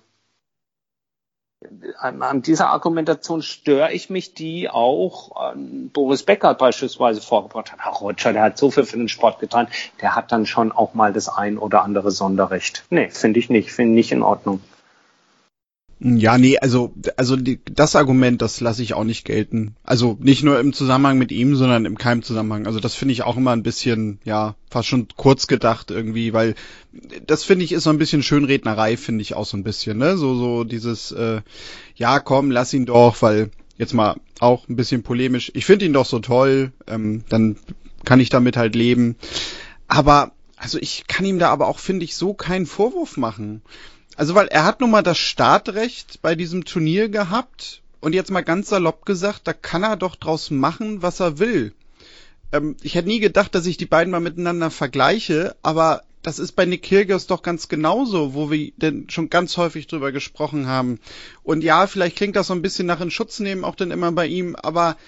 an, 1.98 2.42
dieser 2.42 2.68
Argumentation 2.70 3.42
störe 3.42 3.92
ich 3.92 4.08
mich, 4.08 4.34
die 4.34 4.70
auch 4.70 5.36
an 5.36 5.90
Boris 5.92 6.22
Becker 6.22 6.54
beispielsweise 6.54 7.20
vorgebracht 7.20 7.72
hat. 7.72 7.80
Ach, 7.82 8.00
Roger, 8.00 8.32
der 8.32 8.42
hat 8.42 8.58
so 8.58 8.70
viel 8.70 8.84
für 8.84 8.96
den 8.96 9.08
Sport 9.08 9.40
getan, 9.40 9.68
der 10.00 10.16
hat 10.16 10.32
dann 10.32 10.46
schon 10.46 10.72
auch 10.72 10.94
mal 10.94 11.12
das 11.12 11.28
ein 11.28 11.58
oder 11.58 11.82
andere 11.82 12.10
Sonderrecht. 12.10 12.84
Nee, 12.90 13.10
finde 13.10 13.40
ich 13.40 13.50
nicht, 13.50 13.72
finde 13.72 13.92
ich 13.92 13.96
nicht 13.96 14.12
in 14.12 14.22
Ordnung. 14.22 14.60
Ja, 16.02 16.38
nee, 16.38 16.56
also, 16.56 16.94
also 17.18 17.36
die, 17.36 17.60
das 17.70 17.94
Argument, 17.94 18.40
das 18.40 18.60
lasse 18.60 18.82
ich 18.82 18.94
auch 18.94 19.04
nicht 19.04 19.26
gelten. 19.26 19.76
Also 19.84 20.16
nicht 20.18 20.42
nur 20.42 20.58
im 20.58 20.72
Zusammenhang 20.72 21.18
mit 21.18 21.30
ihm, 21.30 21.56
sondern 21.56 21.84
im 21.84 21.98
Keimzusammenhang. 21.98 22.66
Also 22.66 22.80
das 22.80 22.94
finde 22.94 23.12
ich 23.12 23.22
auch 23.22 23.36
immer 23.36 23.50
ein 23.50 23.62
bisschen, 23.62 24.18
ja, 24.24 24.54
fast 24.70 24.88
schon 24.88 25.08
kurz 25.16 25.46
gedacht 25.46 25.90
irgendwie, 25.90 26.32
weil 26.32 26.54
das 27.26 27.44
finde 27.44 27.66
ich 27.66 27.72
ist 27.72 27.84
so 27.84 27.90
ein 27.90 27.98
bisschen 27.98 28.22
Schönrednerei, 28.22 28.96
finde 28.96 29.20
ich 29.20 29.34
auch 29.34 29.44
so 29.44 29.58
ein 29.58 29.62
bisschen, 29.62 29.98
ne? 29.98 30.16
So, 30.16 30.34
so 30.36 30.64
dieses, 30.64 31.12
äh, 31.12 31.42
ja, 31.96 32.18
komm, 32.18 32.50
lass 32.50 32.72
ihn 32.72 32.86
doch, 32.86 33.20
weil 33.20 33.50
jetzt 33.76 33.92
mal 33.92 34.16
auch 34.38 34.70
ein 34.70 34.76
bisschen 34.76 35.02
polemisch. 35.02 35.52
Ich 35.54 35.66
finde 35.66 35.84
ihn 35.84 35.92
doch 35.92 36.06
so 36.06 36.20
toll, 36.20 36.72
ähm, 36.86 37.24
dann 37.28 37.56
kann 38.06 38.20
ich 38.20 38.30
damit 38.30 38.56
halt 38.56 38.74
leben. 38.74 39.16
Aber, 39.86 40.32
also 40.56 40.78
ich 40.78 41.04
kann 41.08 41.26
ihm 41.26 41.38
da 41.38 41.50
aber 41.50 41.68
auch, 41.68 41.78
finde 41.78 42.04
ich, 42.04 42.16
so 42.16 42.32
keinen 42.32 42.64
Vorwurf 42.64 43.18
machen. 43.18 43.60
Also, 44.20 44.34
weil 44.34 44.48
er 44.48 44.66
hat 44.66 44.82
nun 44.82 44.90
mal 44.90 45.00
das 45.00 45.16
Startrecht 45.16 46.20
bei 46.20 46.34
diesem 46.34 46.66
Turnier 46.66 47.08
gehabt 47.08 47.80
und 48.00 48.12
jetzt 48.12 48.30
mal 48.30 48.42
ganz 48.42 48.68
salopp 48.68 49.06
gesagt, 49.06 49.40
da 49.44 49.54
kann 49.54 49.82
er 49.82 49.96
doch 49.96 50.14
draus 50.14 50.50
machen, 50.50 51.00
was 51.00 51.20
er 51.20 51.38
will. 51.38 51.72
Ähm, 52.52 52.76
ich 52.82 52.96
hätte 52.96 53.08
nie 53.08 53.20
gedacht, 53.20 53.54
dass 53.54 53.64
ich 53.64 53.78
die 53.78 53.86
beiden 53.86 54.10
mal 54.10 54.20
miteinander 54.20 54.70
vergleiche, 54.70 55.56
aber 55.62 56.02
das 56.20 56.38
ist 56.38 56.52
bei 56.52 56.66
Nick 56.66 56.82
Kyrgios 56.82 57.28
doch 57.28 57.40
ganz 57.40 57.68
genauso, 57.68 58.34
wo 58.34 58.50
wir 58.50 58.72
denn 58.76 59.08
schon 59.08 59.30
ganz 59.30 59.56
häufig 59.56 59.86
drüber 59.86 60.12
gesprochen 60.12 60.66
haben. 60.66 61.00
Und 61.42 61.64
ja, 61.64 61.86
vielleicht 61.86 62.16
klingt 62.16 62.36
das 62.36 62.48
so 62.48 62.52
ein 62.52 62.60
bisschen 62.60 62.86
nach 62.86 63.00
in 63.00 63.10
Schutz 63.10 63.40
nehmen, 63.40 63.64
auch 63.64 63.74
dann 63.74 63.90
immer 63.90 64.12
bei 64.12 64.26
ihm, 64.26 64.54
aber 64.54 64.98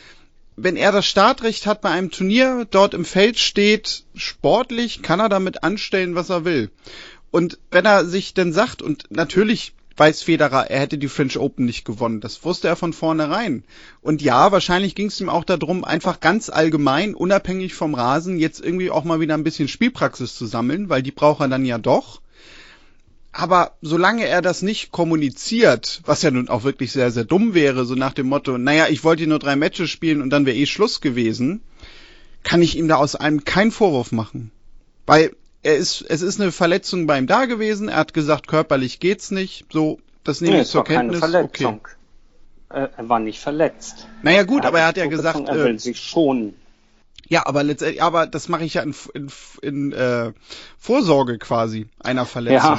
wenn 0.56 0.76
er 0.76 0.92
das 0.92 1.06
Startrecht 1.06 1.66
hat 1.66 1.80
bei 1.80 1.90
einem 1.90 2.10
Turnier, 2.10 2.66
dort 2.70 2.94
im 2.94 3.04
Feld 3.04 3.38
steht, 3.38 4.04
sportlich, 4.14 5.02
kann 5.02 5.20
er 5.20 5.28
damit 5.28 5.64
anstellen, 5.64 6.14
was 6.14 6.30
er 6.30 6.44
will. 6.44 6.70
Und 7.32 7.58
wenn 7.70 7.86
er 7.86 8.04
sich 8.04 8.34
denn 8.34 8.52
sagt, 8.52 8.82
und 8.82 9.06
natürlich 9.10 9.72
weiß 9.96 10.22
Federer, 10.22 10.70
er 10.70 10.80
hätte 10.80 10.98
die 10.98 11.08
French 11.08 11.38
Open 11.38 11.64
nicht 11.64 11.84
gewonnen. 11.84 12.20
Das 12.20 12.44
wusste 12.44 12.68
er 12.68 12.76
von 12.76 12.92
vornherein. 12.92 13.64
Und 14.02 14.20
ja, 14.20 14.52
wahrscheinlich 14.52 14.94
ging 14.94 15.06
es 15.06 15.20
ihm 15.20 15.30
auch 15.30 15.44
darum, 15.44 15.82
einfach 15.82 16.20
ganz 16.20 16.50
allgemein, 16.50 17.14
unabhängig 17.14 17.74
vom 17.74 17.94
Rasen, 17.94 18.38
jetzt 18.38 18.60
irgendwie 18.60 18.90
auch 18.90 19.04
mal 19.04 19.20
wieder 19.20 19.34
ein 19.34 19.44
bisschen 19.44 19.66
Spielpraxis 19.66 20.34
zu 20.34 20.46
sammeln, 20.46 20.90
weil 20.90 21.02
die 21.02 21.10
braucht 21.10 21.40
er 21.40 21.48
dann 21.48 21.64
ja 21.64 21.78
doch. 21.78 22.20
Aber 23.32 23.78
solange 23.80 24.26
er 24.26 24.42
das 24.42 24.60
nicht 24.60 24.92
kommuniziert, 24.92 26.02
was 26.04 26.20
ja 26.20 26.30
nun 26.30 26.50
auch 26.50 26.64
wirklich 26.64 26.92
sehr, 26.92 27.10
sehr 27.10 27.24
dumm 27.24 27.54
wäre, 27.54 27.86
so 27.86 27.94
nach 27.94 28.12
dem 28.12 28.26
Motto, 28.26 28.58
naja, 28.58 28.88
ich 28.90 29.04
wollte 29.04 29.26
nur 29.26 29.38
drei 29.38 29.56
Matches 29.56 29.88
spielen 29.88 30.20
und 30.20 30.28
dann 30.28 30.44
wäre 30.44 30.56
eh 30.56 30.66
Schluss 30.66 31.00
gewesen, 31.00 31.62
kann 32.42 32.60
ich 32.60 32.76
ihm 32.76 32.88
da 32.88 32.96
aus 32.96 33.16
einem 33.16 33.44
keinen 33.44 33.70
Vorwurf 33.70 34.12
machen. 34.12 34.50
Weil 35.06 35.34
er 35.62 35.76
ist, 35.76 36.04
es 36.08 36.22
ist 36.22 36.40
eine 36.40 36.52
Verletzung 36.52 37.06
bei 37.06 37.18
ihm 37.18 37.26
da 37.26 37.46
gewesen. 37.46 37.88
Er 37.88 37.98
hat 37.98 38.14
gesagt, 38.14 38.48
körperlich 38.48 39.00
geht's 39.00 39.30
nicht. 39.30 39.66
So, 39.72 40.00
das 40.24 40.40
nehme 40.40 40.56
nee, 40.56 40.62
ich 40.62 40.68
zur 40.68 40.84
Kenntnis. 40.84 41.20
Keine 41.20 41.32
Verletzung. 41.32 41.80
Okay. 42.68 42.88
Er 42.96 43.08
war 43.08 43.18
nicht 43.18 43.38
verletzt. 43.38 44.08
Naja 44.22 44.44
gut, 44.44 44.62
er 44.62 44.68
aber 44.68 44.80
er 44.80 44.86
hat 44.86 44.96
ja 44.96 45.06
gesagt, 45.06 45.46
er 45.46 45.54
will 45.56 45.74
äh, 45.74 45.78
sich 45.78 46.00
schonen. 46.00 46.54
Ja, 47.28 47.46
aber 47.46 47.62
letztendlich, 47.62 48.02
aber 48.02 48.26
das 48.26 48.48
mache 48.48 48.64
ich 48.64 48.74
ja 48.74 48.82
in, 48.82 48.94
in, 49.14 49.30
in 49.60 49.92
äh, 49.92 50.32
Vorsorge 50.78 51.38
quasi 51.38 51.86
einer 52.02 52.24
Verletzung. 52.24 52.78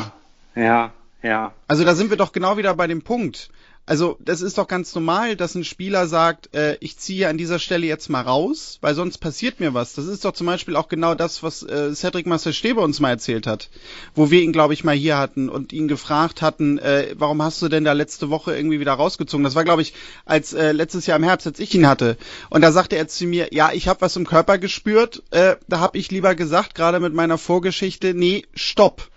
Ja, 0.55 0.63
ja, 0.63 0.93
ja. 1.21 1.53
Also 1.67 1.85
da 1.85 1.93
sind 1.95 2.09
wir 2.09 2.17
doch 2.17 2.31
genau 2.31 2.57
wieder 2.57 2.73
bei 2.73 2.87
dem 2.87 3.03
Punkt. 3.03 3.49
Also 3.85 4.17
das 4.21 4.41
ist 4.41 4.57
doch 4.57 4.69
ganz 4.69 4.95
normal, 4.95 5.35
dass 5.35 5.55
ein 5.55 5.65
Spieler 5.65 6.07
sagt, 6.07 6.55
äh, 6.55 6.77
ich 6.79 6.97
ziehe 6.97 7.27
an 7.27 7.37
dieser 7.37 7.59
Stelle 7.59 7.85
jetzt 7.85 8.09
mal 8.09 8.21
raus, 8.21 8.77
weil 8.79 8.95
sonst 8.95 9.17
passiert 9.17 9.59
mir 9.59 9.73
was. 9.73 9.93
Das 9.93 10.05
ist 10.05 10.23
doch 10.23 10.31
zum 10.31 10.47
Beispiel 10.47 10.77
auch 10.77 10.87
genau 10.87 11.15
das, 11.15 11.43
was 11.43 11.63
äh, 11.63 11.93
Cedric 11.93 12.25
Master 12.25 12.53
Stebe 12.53 12.79
uns 12.79 13.01
mal 13.01 13.09
erzählt 13.09 13.45
hat, 13.45 13.69
wo 14.15 14.31
wir 14.31 14.41
ihn, 14.41 14.53
glaube 14.53 14.73
ich, 14.73 14.85
mal 14.85 14.95
hier 14.95 15.17
hatten 15.17 15.49
und 15.49 15.73
ihn 15.73 15.89
gefragt 15.89 16.41
hatten, 16.41 16.77
äh, 16.77 17.13
warum 17.17 17.41
hast 17.41 17.61
du 17.61 17.67
denn 17.67 17.83
da 17.83 17.91
letzte 17.91 18.29
Woche 18.29 18.55
irgendwie 18.55 18.79
wieder 18.79 18.93
rausgezogen? 18.93 19.43
Das 19.43 19.55
war, 19.55 19.65
glaube 19.65 19.81
ich, 19.81 19.93
als 20.25 20.53
äh, 20.53 20.71
letztes 20.71 21.05
Jahr 21.05 21.17
im 21.17 21.23
Herbst, 21.23 21.47
als 21.47 21.59
ich 21.59 21.75
ihn 21.75 21.85
hatte. 21.85 22.17
Und 22.49 22.61
da 22.61 22.71
sagte 22.71 22.95
er 22.95 23.09
zu 23.09 23.25
mir, 23.25 23.49
ja, 23.51 23.71
ich 23.73 23.89
habe 23.89 23.99
was 23.99 24.15
im 24.15 24.25
Körper 24.25 24.59
gespürt, 24.59 25.23
äh, 25.31 25.57
da 25.67 25.81
habe 25.81 25.97
ich 25.97 26.09
lieber 26.09 26.35
gesagt, 26.35 26.73
gerade 26.75 27.01
mit 27.01 27.13
meiner 27.13 27.37
Vorgeschichte, 27.37 28.13
nee, 28.13 28.45
stopp. 28.53 29.09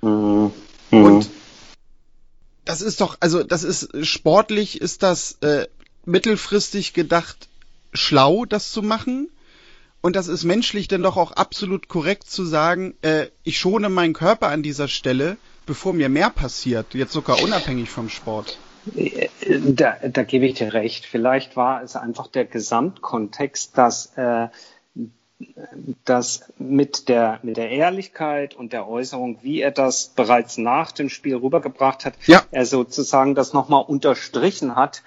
Mhm. 0.00 0.52
Und 0.92 1.28
das 2.70 2.82
ist 2.82 3.00
doch, 3.00 3.16
also 3.18 3.42
das 3.42 3.64
ist 3.64 4.06
sportlich, 4.06 4.80
ist 4.80 5.02
das 5.02 5.38
äh, 5.40 5.66
mittelfristig 6.04 6.94
gedacht 6.94 7.48
schlau, 7.92 8.44
das 8.44 8.70
zu 8.70 8.80
machen. 8.80 9.28
Und 10.02 10.14
das 10.14 10.28
ist 10.28 10.44
menschlich 10.44 10.86
dann 10.86 11.02
doch 11.02 11.16
auch 11.16 11.32
absolut 11.32 11.88
korrekt 11.88 12.30
zu 12.30 12.44
sagen, 12.44 12.94
äh, 13.02 13.26
ich 13.42 13.58
schone 13.58 13.88
meinen 13.88 14.12
Körper 14.12 14.46
an 14.46 14.62
dieser 14.62 14.86
Stelle, 14.86 15.36
bevor 15.66 15.94
mir 15.94 16.08
mehr 16.08 16.30
passiert, 16.30 16.94
jetzt 16.94 17.12
sogar 17.12 17.42
unabhängig 17.42 17.90
vom 17.90 18.08
Sport. 18.08 18.56
Da, 19.48 19.96
da 20.08 20.22
gebe 20.22 20.46
ich 20.46 20.54
dir 20.54 20.72
recht. 20.72 21.04
Vielleicht 21.04 21.56
war 21.56 21.82
es 21.82 21.96
einfach 21.96 22.28
der 22.28 22.44
Gesamtkontext, 22.44 23.76
dass 23.76 24.12
äh, 24.14 24.46
dass 26.04 26.52
mit 26.58 27.08
der, 27.08 27.40
mit 27.42 27.56
der 27.56 27.70
Ehrlichkeit 27.70 28.54
und 28.54 28.72
der 28.72 28.88
Äußerung, 28.88 29.38
wie 29.42 29.60
er 29.60 29.70
das 29.70 30.08
bereits 30.08 30.58
nach 30.58 30.92
dem 30.92 31.08
Spiel 31.08 31.36
rübergebracht 31.36 32.04
hat, 32.04 32.14
ja. 32.26 32.42
er 32.50 32.66
sozusagen 32.66 33.34
das 33.34 33.52
nochmal 33.52 33.84
unterstrichen 33.86 34.76
hat, 34.76 35.02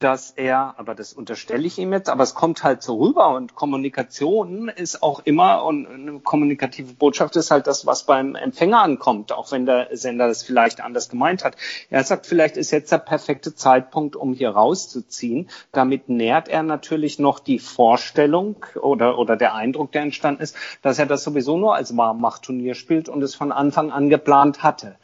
dass 0.00 0.30
er, 0.30 0.74
aber 0.78 0.94
das 0.94 1.12
unterstelle 1.12 1.66
ich 1.66 1.78
ihm 1.78 1.92
jetzt, 1.92 2.08
aber 2.08 2.22
es 2.22 2.34
kommt 2.34 2.64
halt 2.64 2.82
so 2.82 2.96
rüber 2.96 3.34
und 3.34 3.54
Kommunikation 3.54 4.70
ist 4.70 5.02
auch 5.02 5.20
immer 5.24 5.62
und 5.62 5.86
eine 5.86 6.20
kommunikative 6.20 6.94
Botschaft 6.94 7.36
ist 7.36 7.50
halt 7.50 7.66
das, 7.66 7.84
was 7.84 8.04
beim 8.04 8.34
Empfänger 8.34 8.80
ankommt, 8.80 9.30
auch 9.30 9.52
wenn 9.52 9.66
der 9.66 9.88
Sender 9.92 10.26
das 10.26 10.42
vielleicht 10.42 10.80
anders 10.80 11.10
gemeint 11.10 11.44
hat. 11.44 11.56
Er 11.90 12.02
sagt, 12.02 12.26
vielleicht 12.26 12.56
ist 12.56 12.70
jetzt 12.70 12.90
der 12.90 12.98
perfekte 12.98 13.54
Zeitpunkt, 13.54 14.16
um 14.16 14.32
hier 14.32 14.50
rauszuziehen. 14.50 15.50
Damit 15.70 16.08
nährt 16.08 16.48
er 16.48 16.62
natürlich 16.62 17.18
noch 17.18 17.38
die 17.38 17.58
Vorstellung 17.58 18.64
oder, 18.80 19.18
oder 19.18 19.36
der 19.36 19.54
Eindruck, 19.54 19.92
der 19.92 20.02
entstanden 20.02 20.42
ist, 20.42 20.56
dass 20.80 20.98
er 20.98 21.06
das 21.06 21.24
sowieso 21.24 21.58
nur 21.58 21.74
als 21.74 21.94
Warmmachtturnier 21.94 22.74
spielt 22.74 23.10
und 23.10 23.22
es 23.22 23.34
von 23.34 23.52
Anfang 23.52 23.92
an 23.92 24.08
geplant 24.08 24.62
hatte 24.62 24.96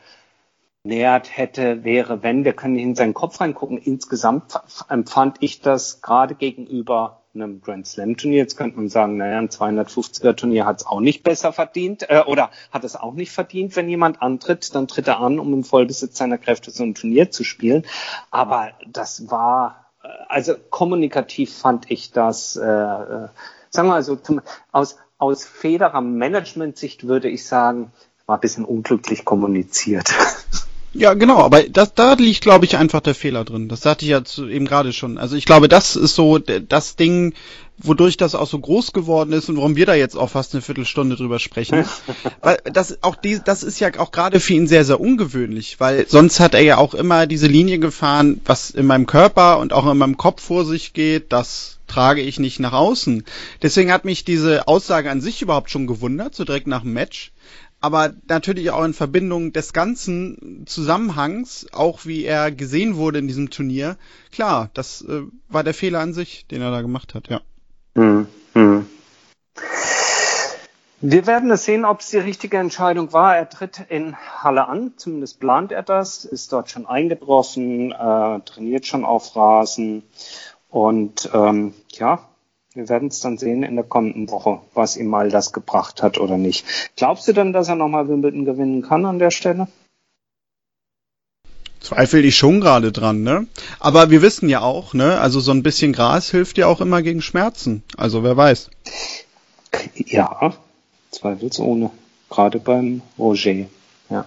nähert 0.87 1.37
hätte, 1.37 1.85
wäre, 1.85 2.23
wenn, 2.23 2.45
wir 2.45 2.53
können 2.53 2.77
in 2.77 2.95
seinen 2.95 3.15
Kopf 3.15 3.41
reingucken, 3.41 3.79
insgesamt 3.79 4.61
empfand 4.89 5.39
ich 5.41 5.61
das 5.61 6.01
gerade 6.01 6.35
gegenüber 6.35 7.23
einem 7.37 7.61
Grand 7.61 7.87
Slam 7.87 8.17
Turnier. 8.17 8.39
Jetzt 8.39 8.57
könnte 8.57 8.77
man 8.77 8.89
sagen, 8.89 9.17
naja, 9.17 9.39
ein 9.39 9.49
250er 9.49 10.35
Turnier 10.35 10.67
hat 10.67 10.81
es 10.81 10.87
auch 10.87 11.01
nicht 11.01 11.23
besser 11.23 11.53
verdient 11.53 12.09
äh, 12.09 12.23
oder 12.27 12.51
hat 12.71 12.85
es 12.85 12.97
auch 12.97 13.15
nicht 13.15 13.31
verdient, 13.31 13.77
wenn 13.77 13.89
jemand 13.89 14.23
antritt, 14.23 14.75
dann 14.75 14.89
tritt 14.89 15.09
er 15.09 15.21
an, 15.21 15.39
um 15.39 15.53
im 15.53 15.65
Vollbesitz 15.65 16.17
seiner 16.19 16.39
Kräfte 16.39 16.71
so 16.71 16.83
ein 16.83 16.95
Turnier 16.95 17.31
zu 17.31 17.45
spielen. 17.45 17.87
Aber 18.31 18.71
das 18.87 19.31
war, 19.31 19.93
äh, 20.03 20.09
also 20.29 20.55
kommunikativ 20.71 21.55
fand 21.57 21.91
ich 21.91 22.11
das, 22.13 22.57
äh, 22.57 22.63
äh, 22.63 23.29
sagen 23.71 23.89
wir 23.89 23.95
mal 23.95 24.03
so, 24.03 24.17
zum, 24.17 24.41
aus, 24.73 24.97
aus 25.19 25.45
Federer 25.45 26.01
Management-Sicht 26.01 27.07
würde 27.07 27.29
ich 27.29 27.47
sagen, 27.47 27.93
war 28.27 28.39
ein 28.39 28.41
bisschen 28.41 28.65
unglücklich 28.65 29.25
kommuniziert. 29.25 30.09
Ja, 30.99 31.15
genau, 31.15 31.39
aber 31.39 31.63
das, 31.65 31.95
da 31.95 32.15
liegt, 32.15 32.41
glaube 32.41 32.65
ich, 32.65 32.77
einfach 32.77 33.01
der 33.01 33.15
Fehler 33.15 33.45
drin. 33.45 33.69
Das 33.69 33.83
sagte 33.83 34.05
ich 34.05 34.11
ja 34.11 34.25
zu, 34.25 34.49
eben 34.49 34.67
gerade 34.67 34.93
schon. 34.93 35.19
Also 35.19 35.37
ich 35.37 35.45
glaube, 35.45 35.69
das 35.69 35.95
ist 35.95 36.15
so 36.15 36.39
das 36.39 36.97
Ding, 36.97 37.35
wodurch 37.79 38.17
das 38.17 38.35
auch 38.35 38.47
so 38.47 38.59
groß 38.59 38.93
geworden 38.93 39.33
ist 39.33 39.49
und 39.51 39.59
warum 39.59 39.77
wir 39.77 39.85
da 39.85 39.95
jetzt 39.95 40.17
auch 40.17 40.31
fast 40.31 40.55
eine 40.55 40.63
Viertelstunde 40.63 41.17
drüber 41.17 41.39
sprechen. 41.39 41.85
weil 42.41 42.59
das 42.65 43.03
auch 43.03 43.17
die, 43.17 43.41
das 43.45 43.63
ist 43.63 43.79
ja 43.79 43.91
auch 43.99 44.11
gerade 44.11 44.41
für 44.41 44.55
ihn 44.55 44.67
sehr, 44.67 44.85
sehr 44.85 45.01
ungewöhnlich, 45.01 45.79
weil 45.79 46.09
sonst 46.09 46.41
hat 46.41 46.55
er 46.55 46.63
ja 46.63 46.79
auch 46.79 46.95
immer 46.95 47.27
diese 47.27 47.47
Linie 47.47 47.79
gefahren, 47.79 48.41
was 48.47 48.71
in 48.71 48.87
meinem 48.87 49.07
Körper 49.07 49.59
und 49.59 49.75
auch 49.75 49.91
in 49.91 49.99
meinem 49.99 50.17
Kopf 50.17 50.43
vor 50.43 50.65
sich 50.65 50.95
geht, 50.95 51.33
das 51.33 51.79
trage 51.87 52.23
ich 52.23 52.41
nicht 52.41 52.59
nach 52.59 52.73
außen. 52.73 53.25
Deswegen 53.63 53.93
hat 53.93 54.05
mich 54.05 54.25
diese 54.25 54.67
Aussage 54.67 55.11
an 55.11 55.21
sich 55.21 55.43
überhaupt 55.43 55.71
schon 55.71 55.87
gewundert, 55.87 56.35
so 56.35 56.45
direkt 56.45 56.67
nach 56.67 56.83
dem 56.83 56.95
Match 56.95 57.33
aber 57.81 58.15
natürlich 58.29 58.71
auch 58.71 58.85
in 58.85 58.95
Verbindung 58.95 59.53
des 59.53 59.73
ganzen 59.73 60.65
Zusammenhangs, 60.67 61.67
auch 61.73 62.07
wie 62.07 62.25
er 62.25 62.51
gesehen 62.51 62.97
wurde 62.97 63.19
in 63.19 63.29
diesem 63.29 63.51
Turnier. 63.51 63.97
Klar, 64.33 64.71
das 64.75 65.03
äh, 65.03 65.23
war 65.49 65.65
der 65.65 65.75
Fehler 65.75 66.01
an 66.01 66.13
sich, 66.13 66.47
den 66.47 66.63
er 66.63 66.71
da 66.71 66.83
gemacht 66.83 67.15
hat, 67.15 67.29
ja. 67.29 67.41
Hm, 67.95 68.27
hm. 68.55 68.87
Wir 71.03 71.27
werden 71.27 71.51
es 71.51 71.65
sehen, 71.65 71.85
ob 71.85 72.01
es 72.01 72.09
die 72.09 72.19
richtige 72.19 72.57
Entscheidung 72.57 73.13
war. 73.13 73.37
Er 73.37 73.49
tritt 73.49 73.81
in 73.91 74.17
Halle 74.17 74.67
an, 74.67 74.95
zumindest 74.97 75.41
plant 75.41 75.71
er 75.71 75.83
das, 75.83 76.25
ist 76.25 76.53
dort 76.53 76.71
schon 76.71 76.87
eingetroffen, 76.87 77.93
äh, 77.93 78.41
trainiert 78.41 78.87
schon 78.87 79.05
auf 79.05 79.37
Rasen 79.37 80.03
und 80.71 81.31
ähm, 81.35 81.75
ja, 81.91 82.27
wir 82.77 82.91
werden 82.91 83.09
es 83.09 83.21
dann 83.21 83.39
sehen 83.39 83.63
in 83.63 83.75
der 83.75 83.85
kommenden 83.85 84.31
Woche, 84.31 84.61
was 84.75 84.99
ihm 84.99 85.07
mal 85.07 85.31
das 85.31 85.55
gebracht 85.55 86.03
hat 86.03 86.19
oder 86.19 86.37
nicht. 86.37 86.67
Glaubst 86.95 87.27
du 87.27 87.33
denn, 87.33 87.55
dass 87.55 87.69
er 87.69 87.75
nochmal 87.75 88.09
Wimbledon 88.09 88.45
gewinnen 88.45 88.83
kann 88.83 89.07
an 89.07 89.19
der 89.19 89.31
Stelle? 89.31 89.69
Zweifel 91.81 92.25
ich 92.25 92.37
schon 92.37 92.61
gerade 92.61 92.93
dran, 92.93 93.23
ne? 93.23 93.47
Aber 93.81 94.11
wir 94.11 94.21
wissen 94.21 94.49
ja 94.49 94.61
auch, 94.61 94.93
ne? 94.93 95.19
Also 95.21 95.41
so 95.41 95.53
ein 95.53 95.63
bisschen 95.63 95.93
Gras 95.93 96.31
hilft 96.31 96.59
ja 96.59 96.67
auch 96.67 96.83
immer 96.83 97.01
gegen 97.01 97.23
Schmerzen. 97.23 97.83
Also 97.97 98.23
wer 98.23 98.37
weiß. 98.37 98.71
Ja, 99.95 100.53
zweifelsohne. 101.11 101.91
Gerade 102.29 102.59
beim 102.59 103.03
Roger, 103.19 103.67
ja. 104.11 104.27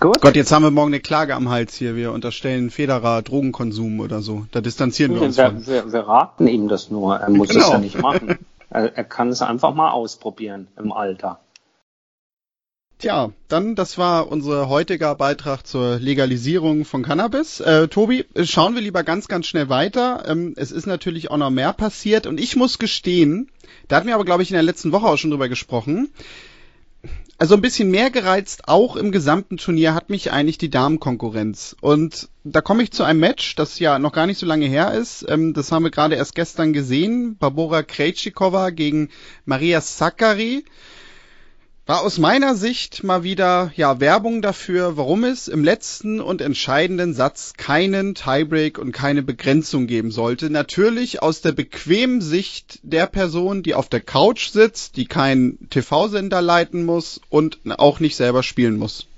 Gut. 0.00 0.20
Gott, 0.20 0.36
jetzt 0.36 0.52
haben 0.52 0.62
wir 0.62 0.70
morgen 0.70 0.90
eine 0.90 1.00
Klage 1.00 1.34
am 1.34 1.48
Hals 1.48 1.74
hier. 1.74 1.96
Wir 1.96 2.12
unterstellen 2.12 2.70
Federer 2.70 3.20
Drogenkonsum 3.22 3.98
oder 3.98 4.22
so. 4.22 4.46
Da 4.52 4.60
distanzieren 4.60 5.16
wir 5.16 5.22
uns 5.22 5.36
wir, 5.36 5.46
von. 5.46 5.66
Wir, 5.66 5.92
wir 5.92 6.00
raten 6.00 6.46
ihm 6.46 6.68
das 6.68 6.88
nur. 6.88 7.16
Er 7.16 7.30
muss 7.30 7.48
genau. 7.48 7.64
es 7.64 7.70
ja 7.72 7.78
nicht 7.78 8.00
machen. 8.00 8.38
Er, 8.70 8.98
er 8.98 9.04
kann 9.04 9.30
es 9.30 9.40
einfach 9.40 9.72
mal 9.72 9.92
ausprobieren 9.92 10.68
im 10.76 10.92
Alter. 10.92 11.40
Tja, 12.98 13.30
dann, 13.48 13.76
das 13.76 13.96
war 13.96 14.30
unser 14.30 14.68
heutiger 14.68 15.14
Beitrag 15.14 15.66
zur 15.66 15.98
Legalisierung 15.98 16.84
von 16.84 17.02
Cannabis. 17.02 17.60
Äh, 17.60 17.88
Tobi, 17.88 18.26
schauen 18.42 18.74
wir 18.74 18.82
lieber 18.82 19.04
ganz, 19.04 19.26
ganz 19.26 19.46
schnell 19.46 19.70
weiter. 19.70 20.24
Ähm, 20.28 20.52
es 20.58 20.70
ist 20.70 20.86
natürlich 20.86 21.30
auch 21.30 21.38
noch 21.38 21.48
mehr 21.48 21.72
passiert 21.72 22.26
und 22.26 22.38
ich 22.38 22.56
muss 22.56 22.78
gestehen, 22.78 23.50
da 23.88 23.96
hatten 23.96 24.06
wir 24.06 24.14
aber, 24.14 24.26
glaube 24.26 24.42
ich, 24.42 24.50
in 24.50 24.54
der 24.54 24.62
letzten 24.62 24.92
Woche 24.92 25.06
auch 25.06 25.16
schon 25.16 25.30
drüber 25.30 25.48
gesprochen, 25.48 26.10
also 27.38 27.54
ein 27.54 27.60
bisschen 27.60 27.90
mehr 27.90 28.10
gereizt, 28.10 28.62
auch 28.66 28.96
im 28.96 29.12
gesamten 29.12 29.58
Turnier, 29.58 29.94
hat 29.94 30.10
mich 30.10 30.32
eigentlich 30.32 30.58
die 30.58 30.70
Damenkonkurrenz. 30.70 31.76
Und 31.80 32.28
da 32.42 32.60
komme 32.60 32.82
ich 32.82 32.90
zu 32.90 33.04
einem 33.04 33.20
Match, 33.20 33.54
das 33.54 33.78
ja 33.78 34.00
noch 34.00 34.12
gar 34.12 34.26
nicht 34.26 34.38
so 34.38 34.46
lange 34.46 34.66
her 34.66 34.92
ist. 34.92 35.24
Ähm, 35.28 35.54
das 35.54 35.70
haben 35.70 35.84
wir 35.84 35.92
gerade 35.92 36.16
erst 36.16 36.34
gestern 36.34 36.72
gesehen. 36.72 37.38
Barbora 37.38 37.84
Krejcikova 37.84 38.70
gegen 38.70 39.10
Maria 39.44 39.80
Sakkari. 39.80 40.64
War 41.88 42.02
aus 42.02 42.18
meiner 42.18 42.54
Sicht 42.54 43.02
mal 43.02 43.22
wieder 43.22 43.72
ja 43.74 43.98
Werbung 43.98 44.42
dafür, 44.42 44.98
warum 44.98 45.24
es 45.24 45.48
im 45.48 45.64
letzten 45.64 46.20
und 46.20 46.42
entscheidenden 46.42 47.14
Satz 47.14 47.54
keinen 47.56 48.14
Tiebreak 48.14 48.76
und 48.76 48.92
keine 48.92 49.22
Begrenzung 49.22 49.86
geben 49.86 50.10
sollte. 50.10 50.50
Natürlich 50.50 51.22
aus 51.22 51.40
der 51.40 51.52
bequemen 51.52 52.20
Sicht 52.20 52.80
der 52.82 53.06
Person, 53.06 53.62
die 53.62 53.74
auf 53.74 53.88
der 53.88 54.02
Couch 54.02 54.50
sitzt, 54.50 54.98
die 54.98 55.06
keinen 55.06 55.70
TV-Sender 55.70 56.42
leiten 56.42 56.84
muss 56.84 57.22
und 57.30 57.58
auch 57.78 58.00
nicht 58.00 58.16
selber 58.16 58.42
spielen 58.42 58.76
muss. 58.76 59.08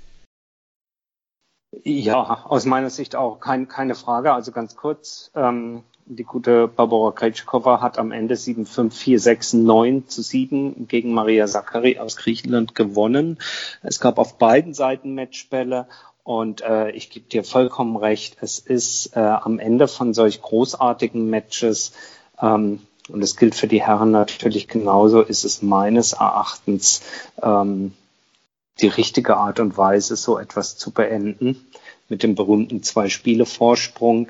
Ja, 1.83 2.45
aus 2.45 2.63
meiner 2.65 2.89
Sicht 2.89 3.17
auch 3.17 3.41
kein, 3.41 3.67
keine 3.67 3.95
Frage. 3.95 4.31
Also 4.31 4.53
ganz 4.53 4.77
kurz, 4.77 5.29
ähm, 5.35 5.83
die 6.05 6.23
gute 6.23 6.67
Barbara 6.67 7.11
Krejcikova 7.11 7.81
hat 7.81 7.97
am 7.97 8.11
Ende 8.11 8.35
7-5, 8.35 8.91
4-6, 8.91 9.57
9 9.57 10.07
zu 10.07 10.21
7 10.21 10.87
gegen 10.87 11.13
Maria 11.13 11.47
Sakkari 11.47 11.99
aus 11.99 12.17
Griechenland 12.17 12.75
gewonnen. 12.75 13.39
Es 13.83 13.99
gab 13.99 14.17
auf 14.17 14.37
beiden 14.37 14.73
Seiten 14.73 15.15
Matchbälle 15.15 15.87
und 16.23 16.61
äh, 16.61 16.91
ich 16.91 17.09
gebe 17.09 17.27
dir 17.27 17.43
vollkommen 17.43 17.95
recht, 17.95 18.37
es 18.41 18.59
ist 18.59 19.15
äh, 19.15 19.19
am 19.19 19.59
Ende 19.59 19.87
von 19.87 20.13
solch 20.13 20.41
großartigen 20.41 21.29
Matches, 21.29 21.93
ähm, 22.41 22.81
und 23.09 23.21
es 23.21 23.35
gilt 23.35 23.55
für 23.55 23.67
die 23.67 23.81
Herren 23.81 24.11
natürlich 24.11 24.67
genauso, 24.67 25.21
ist 25.21 25.43
es 25.43 25.61
meines 25.61 26.13
Erachtens 26.13 27.01
ähm, 27.41 27.93
die 28.79 28.87
richtige 28.87 29.37
Art 29.37 29.59
und 29.59 29.77
Weise, 29.77 30.15
so 30.15 30.37
etwas 30.37 30.77
zu 30.77 30.91
beenden, 30.91 31.67
mit 32.09 32.23
dem 32.23 32.35
berühmten 32.35 32.83
Zwei-Spiele-Vorsprung. 32.83 34.29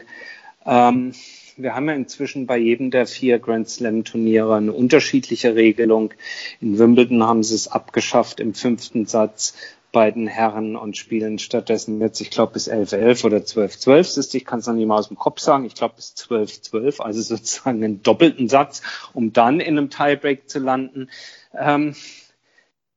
Ähm, 0.65 1.13
wir 1.57 1.75
haben 1.75 1.87
ja 1.87 1.95
inzwischen 1.95 2.47
bei 2.47 2.57
jedem 2.57 2.91
der 2.91 3.05
vier 3.05 3.39
Grand 3.39 3.69
Slam 3.69 4.03
Turniere 4.03 4.55
eine 4.55 4.73
unterschiedliche 4.73 5.55
Regelung. 5.55 6.13
In 6.59 6.77
Wimbledon 6.79 7.23
haben 7.23 7.43
sie 7.43 7.55
es 7.55 7.67
abgeschafft 7.67 8.39
im 8.39 8.53
fünften 8.53 9.05
Satz 9.05 9.55
bei 9.91 10.09
den 10.09 10.27
Herren 10.27 10.75
und 10.75 10.95
spielen 10.95 11.37
stattdessen 11.37 11.99
jetzt, 11.99 12.21
ich 12.21 12.31
glaube, 12.31 12.53
bis 12.53 12.69
11-11 12.71 13.25
oder 13.25 13.37
12-12 13.37 14.19
ist. 14.19 14.35
Ich 14.35 14.45
kann 14.45 14.59
es 14.59 14.67
noch 14.67 14.73
nicht 14.73 14.87
mal 14.87 14.97
aus 14.97 15.09
dem 15.09 15.17
Kopf 15.17 15.39
sagen. 15.39 15.65
Ich 15.65 15.75
glaube, 15.75 15.95
bis 15.95 16.13
12-12, 16.17 17.01
also 17.01 17.21
sozusagen 17.21 17.83
einen 17.83 18.01
doppelten 18.01 18.47
Satz, 18.47 18.81
um 19.13 19.33
dann 19.33 19.59
in 19.59 19.77
einem 19.77 19.89
Tiebreak 19.89 20.49
zu 20.49 20.59
landen. 20.59 21.09
Ähm, 21.57 21.95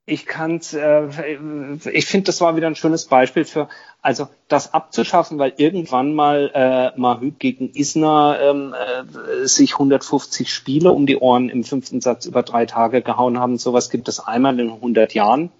ich 0.06 0.26
kann's, 0.26 0.74
äh, 0.74 1.08
ich 1.90 2.06
finde, 2.06 2.26
das 2.26 2.40
war 2.40 2.56
wieder 2.56 2.66
ein 2.66 2.76
schönes 2.76 3.06
Beispiel 3.06 3.44
für, 3.44 3.68
also 4.02 4.28
das 4.48 4.74
abzuschaffen, 4.74 5.38
weil 5.38 5.54
irgendwann 5.56 6.14
mal 6.14 6.50
äh, 6.52 6.98
Mahüt 7.00 7.38
gegen 7.38 7.70
Isner 7.70 8.38
ähm, 8.42 8.74
äh, 8.74 9.46
sich 9.46 9.74
150 9.74 10.52
Spiele 10.52 10.92
um 10.92 11.06
die 11.06 11.16
Ohren 11.16 11.48
im 11.48 11.64
fünften 11.64 12.02
Satz 12.02 12.26
über 12.26 12.42
drei 12.42 12.66
Tage 12.66 13.00
gehauen 13.00 13.38
haben. 13.38 13.56
Sowas 13.56 13.88
gibt 13.88 14.08
es 14.08 14.20
einmal 14.20 14.60
in 14.60 14.70
100 14.70 15.14
Jahren. 15.14 15.50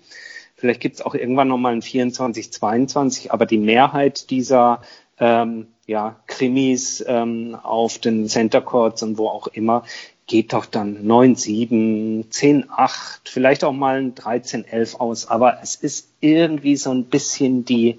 Vielleicht 0.57 0.81
gibt 0.81 0.97
es 0.97 1.03
auch 1.03 1.15
irgendwann 1.15 1.49
nochmal 1.49 1.73
ein 1.73 1.83
24, 1.83 2.53
22, 2.53 3.33
aber 3.33 3.47
die 3.47 3.59
Mehrheit 3.59 4.31
dieser 4.31 4.83
ähm, 5.19 5.69
ja, 5.87 6.17
Krimis 6.27 7.05
ähm, 7.07 7.57
auf 7.63 7.99
den 7.99 8.29
Center 8.29 8.61
Courts 8.61 9.03
und 9.03 9.19
wo 9.19 9.29
auch 9.29 9.47
immer, 9.49 9.85
geht 10.27 10.53
doch 10.53 10.67
dann 10.67 11.07
9-7, 11.07 12.29
10-8, 12.31 13.21
vielleicht 13.25 13.65
auch 13.65 13.73
mal 13.73 13.99
ein 13.99 14.15
13-11 14.15 14.97
aus. 14.97 15.27
Aber 15.27 15.59
es 15.63 15.75
ist 15.75 16.09
irgendwie 16.21 16.77
so 16.77 16.91
ein 16.91 17.05
bisschen 17.05 17.65
die, 17.65 17.99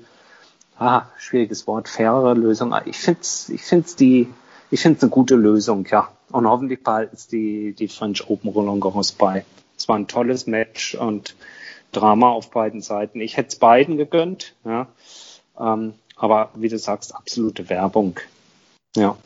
ah, 0.77 1.03
schwieriges 1.17 1.67
Wort, 1.67 1.87
fairere 1.87 2.33
Lösung. 2.33 2.73
Ich 2.85 2.97
finde 2.97 3.21
es 3.21 3.49
ich 3.49 3.61
find's 3.61 3.95
die, 3.95 4.27
ich 4.71 4.81
finde 4.81 4.97
es 4.97 5.03
eine 5.03 5.11
gute 5.11 5.35
Lösung, 5.35 5.85
ja. 5.89 6.11
Und 6.31 6.47
hoffentlich 6.47 6.83
behalten 6.83 7.15
es 7.15 7.27
die, 7.27 7.73
die 7.73 7.87
French 7.87 8.27
Open 8.27 8.49
Roland 8.49 8.81
Garros 8.81 9.11
bei. 9.11 9.45
Es 9.77 9.87
war 9.87 9.97
ein 9.97 10.07
tolles 10.07 10.47
Match 10.47 10.95
und 10.95 11.35
Drama 11.91 12.29
auf 12.29 12.49
beiden 12.49 12.81
Seiten. 12.81 13.21
Ich 13.21 13.37
hätte 13.37 13.49
es 13.49 13.55
beiden 13.57 13.97
gegönnt, 13.97 14.55
ja. 14.65 14.87
Ähm, 15.59 15.93
aber 16.15 16.49
wie 16.55 16.69
du 16.69 16.77
sagst, 16.79 17.15
absolute 17.15 17.69
Werbung. 17.69 18.19
Ja. 18.95 19.17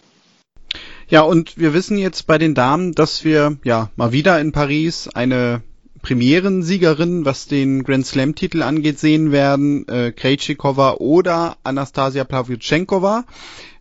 Ja, 1.10 1.22
und 1.22 1.58
wir 1.58 1.74
wissen 1.74 1.98
jetzt 1.98 2.28
bei 2.28 2.38
den 2.38 2.54
Damen, 2.54 2.94
dass 2.94 3.24
wir 3.24 3.58
ja 3.64 3.90
mal 3.96 4.12
wieder 4.12 4.40
in 4.40 4.52
Paris 4.52 5.08
eine 5.08 5.64
Premierensiegerin, 6.04 7.26
was 7.26 7.48
den 7.48 7.84
Grand 7.84 8.06
Slam 8.06 8.36
Titel 8.36 8.62
angeht, 8.62 9.00
sehen 9.00 9.32
werden, 9.32 9.88
äh, 9.88 10.12
Krejcikova 10.12 10.98
oder 11.00 11.58
Anastasia 11.64 12.26
Pavlyuchenkova. 12.26 13.26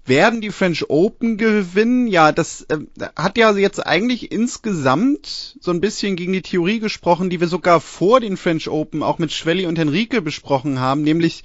Werden 0.06 0.40
die 0.40 0.50
French 0.50 0.88
Open 0.88 1.36
gewinnen? 1.36 2.06
Ja, 2.06 2.32
das 2.32 2.62
äh, 2.62 2.78
hat 3.14 3.36
ja 3.36 3.54
jetzt 3.54 3.86
eigentlich 3.86 4.32
insgesamt 4.32 5.58
so 5.60 5.70
ein 5.70 5.82
bisschen 5.82 6.16
gegen 6.16 6.32
die 6.32 6.40
Theorie 6.40 6.80
gesprochen, 6.80 7.28
die 7.28 7.40
wir 7.40 7.48
sogar 7.48 7.82
vor 7.82 8.20
den 8.20 8.38
French 8.38 8.70
Open 8.70 9.02
auch 9.02 9.18
mit 9.18 9.32
Schwelli 9.32 9.66
und 9.66 9.78
Henrike 9.78 10.22
besprochen 10.22 10.80
haben, 10.80 11.02
nämlich 11.02 11.44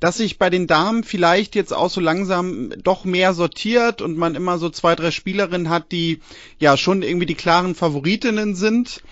dass 0.00 0.18
sich 0.18 0.38
bei 0.38 0.50
den 0.50 0.66
Damen 0.66 1.02
vielleicht 1.02 1.54
jetzt 1.54 1.72
auch 1.72 1.90
so 1.90 2.00
langsam 2.00 2.72
doch 2.82 3.04
mehr 3.04 3.34
sortiert 3.34 4.00
und 4.00 4.16
man 4.16 4.34
immer 4.34 4.58
so 4.58 4.70
zwei, 4.70 4.94
drei 4.94 5.10
Spielerinnen 5.10 5.70
hat, 5.70 5.90
die 5.92 6.20
ja 6.58 6.76
schon 6.76 7.02
irgendwie 7.02 7.26
die 7.26 7.34
klaren 7.34 7.74
Favoritinnen 7.74 8.54
sind. 8.54 9.02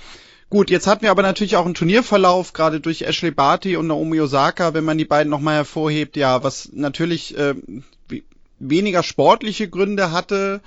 Gut, 0.49 0.71
jetzt 0.71 0.87
hatten 0.87 1.03
wir 1.03 1.11
aber 1.11 1.23
natürlich 1.23 1.57
auch 1.57 1.65
einen 1.65 1.75
Turnierverlauf, 1.75 2.53
gerade 2.53 2.81
durch 2.81 3.03
Ashley 3.03 3.33
Barty 3.33 3.77
und 3.77 3.89
Naomi 3.89 4.21
Osaka, 4.21 4.75
wenn 4.75 4.85
man 4.85 4.97
die 4.97 5.05
beiden 5.05 5.29
nochmal 5.29 5.57
hervorhebt, 5.57 6.17
ja, 6.17 6.45
was 6.45 6.71
natürlich 6.73 7.37
äh, 7.37 7.55
weniger 8.61 9.03
sportliche 9.03 9.69
Gründe 9.69 10.13
hatte. 10.13 10.61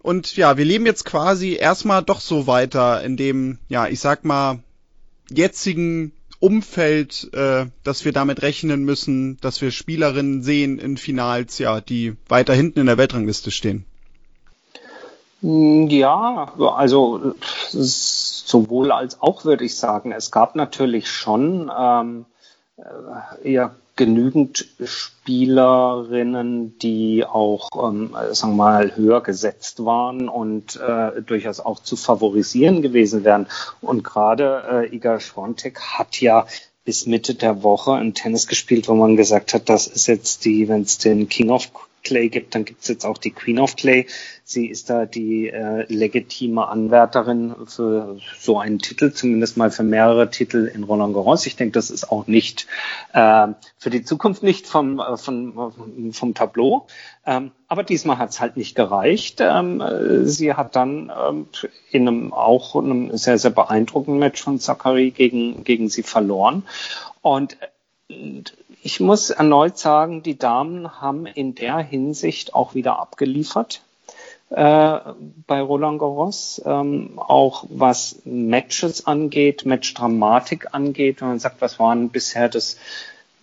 Und 0.00 0.36
ja, 0.36 0.56
wir 0.56 0.64
leben 0.64 0.86
jetzt 0.86 1.04
quasi 1.04 1.54
erstmal 1.54 2.02
doch 2.04 2.20
so 2.20 2.46
weiter 2.46 3.02
in 3.02 3.16
dem, 3.16 3.58
ja, 3.68 3.88
ich 3.88 3.98
sag 3.98 4.24
mal, 4.24 4.60
jetzigen 5.28 6.12
Umfeld, 6.40 7.30
äh, 7.34 7.66
dass 7.84 8.04
wir 8.04 8.12
damit 8.12 8.42
rechnen 8.42 8.84
müssen, 8.84 9.38
dass 9.40 9.60
wir 9.60 9.70
Spielerinnen 9.70 10.42
sehen 10.42 10.78
in 10.78 10.96
Finals, 10.96 11.58
ja, 11.58 11.80
die 11.80 12.16
weiter 12.28 12.54
hinten 12.54 12.80
in 12.80 12.86
der 12.86 12.98
Weltrangliste 12.98 13.50
stehen? 13.50 13.84
Ja, 15.42 16.52
also 16.58 17.34
sowohl 17.72 18.92
als 18.92 19.20
auch 19.22 19.44
würde 19.44 19.64
ich 19.64 19.76
sagen. 19.76 20.12
Es 20.12 20.30
gab 20.30 20.54
natürlich 20.54 21.10
schon 21.10 21.70
ähm, 21.76 22.26
äh, 22.76 23.52
ja, 23.52 23.74
genügend 23.96 24.66
Spielerinnen, 24.82 26.78
die 26.78 27.24
auch, 27.24 27.68
ähm, 27.74 28.16
sagen 28.32 28.52
wir 28.52 28.64
mal, 28.64 28.96
höher 28.96 29.22
gesetzt 29.22 29.84
waren 29.84 30.28
und 30.28 30.76
äh, 30.76 31.22
durchaus 31.22 31.60
auch 31.60 31.80
zu 31.80 31.96
favorisieren 31.96 32.82
gewesen 32.82 33.24
wären. 33.24 33.46
Und 33.80 34.02
gerade 34.04 34.86
äh, 34.90 34.94
Iga 34.94 35.20
Schwantek 35.20 35.80
hat 35.80 36.20
ja 36.20 36.46
bis 36.84 37.06
Mitte 37.06 37.34
der 37.34 37.62
Woche 37.62 37.92
ein 37.92 38.14
Tennis 38.14 38.46
gespielt, 38.46 38.88
wo 38.88 38.94
man 38.94 39.16
gesagt 39.16 39.54
hat, 39.54 39.68
das 39.68 39.86
ist 39.86 40.06
jetzt 40.06 40.44
die, 40.44 40.68
wenn 40.68 40.82
es 40.82 40.98
den 40.98 41.28
King 41.28 41.50
of 41.50 41.70
Clay 42.02 42.28
gibt, 42.28 42.54
dann 42.54 42.64
gibt 42.64 42.82
es 42.82 42.88
jetzt 42.88 43.04
auch 43.04 43.18
die 43.18 43.30
Queen 43.30 43.58
of 43.58 43.76
Clay. 43.76 44.06
Sie 44.44 44.66
ist 44.66 44.90
da 44.90 45.06
die 45.06 45.48
äh, 45.48 45.84
legitime 45.92 46.66
Anwärterin 46.68 47.54
für 47.66 48.18
so 48.38 48.58
einen 48.58 48.78
Titel, 48.78 49.12
zumindest 49.12 49.56
mal 49.56 49.70
für 49.70 49.82
mehrere 49.82 50.30
Titel 50.30 50.70
in 50.72 50.84
Roland 50.84 51.14
Garros. 51.14 51.46
Ich 51.46 51.56
denke, 51.56 51.72
das 51.72 51.90
ist 51.90 52.10
auch 52.10 52.26
nicht 52.26 52.66
äh, 53.12 53.48
für 53.78 53.90
die 53.90 54.02
Zukunft 54.02 54.42
nicht 54.42 54.66
vom, 54.66 54.98
äh, 54.98 55.16
vom, 55.16 56.12
vom 56.12 56.34
Tableau. 56.34 56.86
Ähm, 57.26 57.52
aber 57.68 57.84
diesmal 57.84 58.18
hat 58.18 58.30
es 58.30 58.40
halt 58.40 58.56
nicht 58.56 58.74
gereicht. 58.74 59.40
Ähm, 59.40 59.82
sie 60.24 60.54
hat 60.54 60.74
dann 60.74 61.12
ähm, 61.16 61.46
in 61.90 62.08
einem 62.08 62.32
auch 62.32 62.74
einem 62.74 63.16
sehr, 63.16 63.38
sehr 63.38 63.52
beeindruckenden 63.52 64.18
Match 64.18 64.42
von 64.42 64.58
Zachary 64.58 65.10
gegen, 65.10 65.62
gegen 65.64 65.88
sie 65.88 66.02
verloren. 66.02 66.64
Und 67.22 67.56
ich 68.82 69.00
muss 69.00 69.30
erneut 69.30 69.78
sagen, 69.78 70.22
die 70.22 70.38
Damen 70.38 71.00
haben 71.00 71.26
in 71.26 71.54
der 71.54 71.78
Hinsicht 71.78 72.54
auch 72.54 72.74
wieder 72.74 72.98
abgeliefert 72.98 73.82
äh, 74.50 74.98
bei 75.46 75.60
Roland 75.60 76.00
Garros, 76.00 76.60
ähm, 76.64 77.18
auch 77.18 77.64
was 77.68 78.20
Matches 78.24 79.06
angeht, 79.06 79.64
Matchdramatik 79.64 80.74
angeht. 80.74 81.20
Wenn 81.20 81.28
man 81.28 81.38
sagt, 81.38 81.60
was 81.60 81.78
waren 81.78 82.08
bisher 82.08 82.48
das 82.48 82.76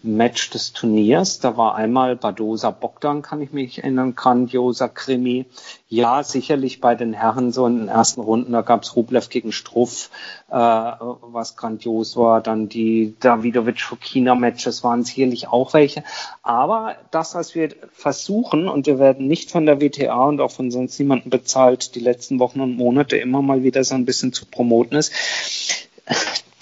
Match 0.04 0.52
des 0.52 0.74
Turniers. 0.74 1.40
Da 1.40 1.58
war 1.58 1.76
einmal 1.76 2.16
Badosa 2.16 2.70
Bogdan, 2.72 3.22
kann 3.22 3.42
ich 3.42 3.52
mich 3.52 3.80
erinnern, 3.80 4.16
grandioser 4.16 4.90
Krimi. 4.90 5.46
Ja, 5.90 6.24
sicherlich 6.24 6.82
bei 6.82 6.96
den 6.96 7.14
Herren 7.14 7.52
so 7.52 7.66
in 7.66 7.78
den 7.80 7.88
ersten 7.88 8.22
Runden, 8.22 8.52
da 8.52 8.62
gab's 8.62 8.96
Rublev 8.96 9.30
gegen 9.30 9.52
Struff, 9.52 10.10
äh, 10.50 10.54
was 10.54 11.56
grandios 11.56 12.16
war. 12.16 12.42
Dann 12.42 12.70
die 12.70 13.16
Davidovic-Fokina-Matches 13.20 14.84
waren 14.84 15.04
sicherlich 15.04 15.48
auch 15.48 15.74
welche. 15.74 16.04
Aber 16.44 16.96
das, 17.12 17.36
was 17.36 17.56
wir 17.56 17.70
versuchen, 17.92 18.68
und 18.68 18.86
wir 18.86 19.00
werden 19.00 19.28
nicht 19.28 19.52
von 19.52 19.66
der 19.66 19.82
WTA 19.82 20.26
und 20.26 20.42
auch 20.42 20.52
von 20.52 20.72
sonst 20.72 21.00
niemandem 21.00 21.32
bezahlt, 21.32 21.96
die 21.96 22.02
letzten 22.02 22.40
Wochen 22.40 22.62
und 22.62 22.78
Monate 22.78 23.18
immer 23.18 23.42
mal 23.42 23.64
wieder 23.64 23.84
so 23.84 23.96
ein 23.96 24.06
bisschen 24.06 24.32
zu 24.32 24.46
promoten 24.46 24.98
ist, 24.98 25.12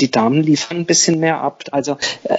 die 0.01 0.11
Damen 0.11 0.41
liefern 0.41 0.77
ein 0.77 0.85
bisschen 0.85 1.19
mehr 1.19 1.41
ab. 1.41 1.63
Also 1.71 1.97
äh, 2.23 2.37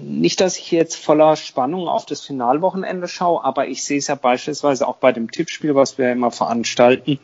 nicht, 0.00 0.40
dass 0.40 0.56
ich 0.56 0.70
jetzt 0.70 0.96
voller 0.96 1.36
Spannung 1.36 1.88
auf 1.88 2.06
das 2.06 2.22
Finalwochenende 2.22 3.08
schaue, 3.08 3.44
aber 3.44 3.68
ich 3.68 3.84
sehe 3.84 3.98
es 3.98 4.06
ja 4.06 4.14
beispielsweise 4.14 4.88
auch 4.88 4.96
bei 4.96 5.12
dem 5.12 5.30
Tippspiel, 5.30 5.74
was 5.74 5.98
wir 5.98 6.10
immer 6.10 6.30
veranstalten. 6.30 7.18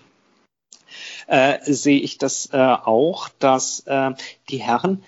Äh, 1.26 1.58
sehe 1.62 2.00
ich 2.00 2.18
das 2.18 2.50
äh, 2.52 2.56
auch, 2.56 3.28
dass 3.38 3.80
äh, 3.86 4.10
die 4.48 4.58
Herren 4.58 5.04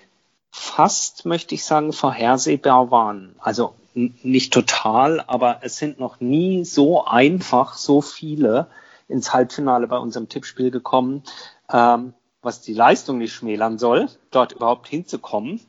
fast, 0.51 1.25
möchte 1.25 1.55
ich 1.55 1.65
sagen, 1.65 1.93
vorhersehbar 1.93 2.91
waren. 2.91 3.35
Also 3.39 3.73
nicht 3.93 4.53
total, 4.53 5.21
aber 5.21 5.59
es 5.61 5.77
sind 5.77 5.99
noch 5.99 6.19
nie 6.19 6.63
so 6.65 7.05
einfach 7.05 7.75
so 7.75 8.01
viele 8.01 8.67
ins 9.07 9.33
Halbfinale 9.33 9.87
bei 9.87 9.97
unserem 9.97 10.29
Tippspiel 10.29 10.71
gekommen. 10.71 11.23
Ähm, 11.71 12.13
was 12.43 12.61
die 12.61 12.73
Leistung 12.73 13.17
nicht 13.17 13.33
schmälern 13.33 13.79
soll, 13.79 14.09
dort 14.31 14.51
überhaupt 14.51 14.87
hinzukommen. 14.87 15.61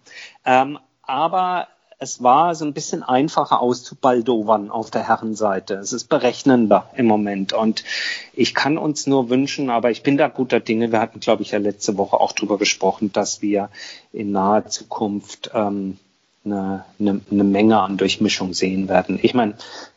Ähm, 0.44 0.78
aber 1.02 1.68
es 1.98 2.22
war 2.22 2.54
so 2.54 2.64
ein 2.64 2.74
bisschen 2.74 3.02
einfacher 3.02 3.60
auszubaldowern 3.60 4.70
auf 4.70 4.90
der 4.90 5.06
Herrenseite. 5.06 5.74
Es 5.74 5.92
ist 5.92 6.08
berechnender 6.08 6.90
im 6.96 7.06
Moment. 7.06 7.52
Und 7.52 7.84
ich 8.32 8.54
kann 8.54 8.76
uns 8.76 9.06
nur 9.06 9.30
wünschen, 9.30 9.70
aber 9.70 9.90
ich 9.90 10.02
bin 10.02 10.16
da 10.16 10.28
guter 10.28 10.60
Dinge. 10.60 10.92
Wir 10.92 11.00
hatten, 11.00 11.20
glaube 11.20 11.42
ich, 11.42 11.52
ja 11.52 11.58
letzte 11.58 11.96
Woche 11.96 12.20
auch 12.20 12.32
drüber 12.32 12.58
gesprochen, 12.58 13.12
dass 13.12 13.42
wir 13.42 13.70
in 14.12 14.32
naher 14.32 14.66
Zukunft 14.66 15.50
ähm, 15.54 15.98
eine, 16.44 16.84
eine, 16.98 17.20
eine 17.30 17.44
Menge 17.44 17.80
an 17.80 17.96
Durchmischung 17.96 18.54
sehen 18.54 18.88
werden. 18.88 19.18
Ich 19.22 19.34
meine, 19.34 19.54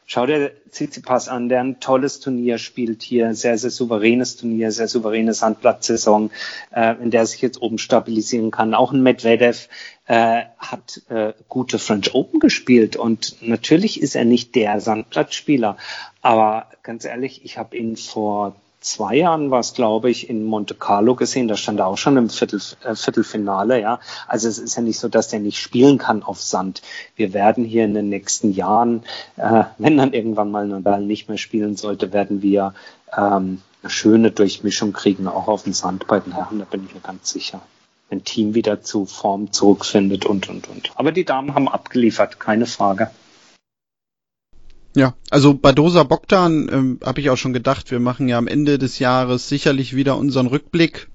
Schau 0.10 0.25
dir 0.25 0.53
Tsitsipas 0.71 1.27
an, 1.27 1.49
der 1.49 1.60
ein 1.60 1.81
tolles 1.81 2.21
Turnier 2.21 2.60
spielt 2.60 3.03
hier, 3.03 3.36
sehr, 3.36 3.57
sehr 3.57 3.71
souveränes 3.71 4.38
Turnier, 4.38 4.71
sehr 4.71 4.88
souveräne 4.88 5.33
Sandplatzsaison, 5.33 6.31
äh, 6.73 6.95
in 7.03 7.12
der 7.12 7.23
er 7.23 7.25
sich 7.25 7.41
jetzt 7.41 7.62
oben 7.62 7.77
stabilisieren 7.77 8.49
kann. 8.49 8.73
Auch 8.73 8.93
ein 8.93 9.03
Medvedev 9.03 9.67
äh, 10.05 10.43
hat 10.57 11.01
äh, 11.10 11.33
gute 11.49 11.77
French 11.77 12.15
Open 12.15 12.39
gespielt 12.39 12.95
und 12.95 13.36
natürlich 13.41 14.01
ist 14.01 14.15
er 14.15 14.23
nicht 14.23 14.55
der 14.55 14.79
Sandplatzspieler, 14.79 15.75
aber 16.21 16.67
ganz 16.83 17.03
ehrlich, 17.03 17.43
ich 17.43 17.57
habe 17.57 17.75
ihn 17.75 17.97
vor 17.97 18.55
zwei 18.88 19.15
Jahren 19.15 19.52
war 19.52 19.60
es, 19.60 19.73
glaube 19.73 20.10
ich, 20.10 20.30
in 20.30 20.43
Monte 20.43 20.73
Carlo 20.73 21.15
gesehen. 21.15 21.47
Da 21.47 21.56
stand 21.56 21.80
er 21.80 21.88
auch 21.88 21.97
schon 21.97 22.17
im 22.17 22.30
Viertel, 22.30 22.62
äh, 22.84 22.95
Viertelfinale. 22.95 23.82
Ja, 23.82 24.00
also 24.28 24.47
es 24.47 24.58
ist 24.58 24.76
ja 24.76 24.82
nicht 24.82 25.00
so, 25.00 25.08
dass 25.08 25.28
der 25.28 25.39
nicht 25.39 25.60
spielen 25.60 25.97
kann 25.97 26.23
auf 26.23 26.41
Sand. 26.41 26.82
Wir 27.15 27.34
werden 27.34 27.63
hier 27.63 27.86
in 27.86 27.93
den 27.93 28.10
nächsten 28.10 28.54
Jahren, 28.54 29.04
äh, 29.36 29.63
wenn 29.78 29.97
dann 29.97 30.13
irgendwann 30.13 30.52
mal 30.52 30.67
Nadal 30.67 31.02
nicht 31.02 31.30
mehr 31.30 31.38
spielen 31.38 31.76
sollte, 31.76 32.13
werden 32.13 32.41
wir 32.41 32.73
ähm, 33.15 33.62
eine 33.82 33.89
schöne 33.89 34.32
Durchmischung 34.32 34.93
kriegen, 34.93 35.28
auch 35.28 35.47
auf 35.47 35.63
dem 35.63 35.73
Sand 35.73 36.08
bei 36.08 36.19
den 36.19 36.34
Herren. 36.34 36.60
Da 36.60 36.65
bin 36.65 36.86
ich 36.86 36.93
mir 36.93 37.02
ganz 37.02 37.30
sicher. 37.30 37.62
Ein 38.10 38.23
Team 38.23 38.56
wieder 38.56 38.82
zu 38.82 39.06
Form 39.06 39.52
zurückfindet 39.52 40.26
und 40.26 40.47
und 40.50 40.69
und. 40.69 40.91
Aber 40.95 41.12
die 41.12 41.26
Damen 41.26 41.54
haben 41.54 41.67
abgeliefert, 41.67 42.39
keine 42.39 42.65
Frage. 42.65 43.12
Ja, 44.97 45.13
also 45.29 45.53
Badosa 45.53 46.01
Bogdan 46.01 46.69
ähm, 46.71 46.99
habe 47.05 47.21
ich 47.21 47.29
auch 47.29 47.38
schon 47.38 47.53
gedacht, 47.53 47.91
wir 47.91 47.99
machen 47.99 48.27
ja 48.27 48.39
am 48.39 48.47
Ende 48.47 48.79
des 48.79 48.97
Jahres 48.97 49.47
sicherlich 49.47 49.95
wieder 49.95 50.17
unseren 50.17 50.47
Rückblick. 50.47 51.07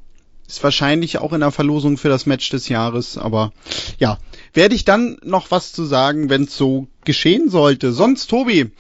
Ist 0.47 0.63
wahrscheinlich 0.63 1.19
auch 1.19 1.33
in 1.33 1.41
der 1.41 1.51
Verlosung 1.51 1.99
für 1.99 2.09
das 2.09 2.25
Match 2.25 2.49
des 2.51 2.69
Jahres, 2.69 3.19
aber 3.19 3.53
ja, 3.99 4.19
werde 4.55 4.77
ich 4.77 4.85
dann 4.85 5.19
noch 5.25 5.51
was 5.51 5.73
zu 5.73 5.85
sagen, 5.85 6.31
wenn 6.31 6.45
es 6.45 6.57
so 6.57 6.87
geschehen 7.05 7.51
sollte. 7.51 7.93
Sonst, 7.93 8.29
Tobi, 8.29 8.71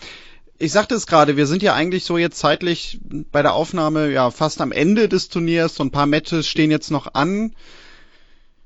ich 0.56 0.70
sagte 0.70 0.94
es 0.94 1.08
gerade, 1.08 1.36
wir 1.36 1.48
sind 1.48 1.64
ja 1.64 1.74
eigentlich 1.74 2.04
so 2.04 2.16
jetzt 2.16 2.38
zeitlich 2.38 3.00
bei 3.32 3.42
der 3.42 3.54
Aufnahme 3.54 4.08
ja 4.12 4.30
fast 4.30 4.60
am 4.60 4.70
Ende 4.70 5.08
des 5.08 5.28
Turniers. 5.28 5.74
So 5.74 5.82
ein 5.82 5.90
paar 5.90 6.06
Matches 6.06 6.46
stehen 6.46 6.70
jetzt 6.70 6.92
noch 6.92 7.14
an. 7.14 7.56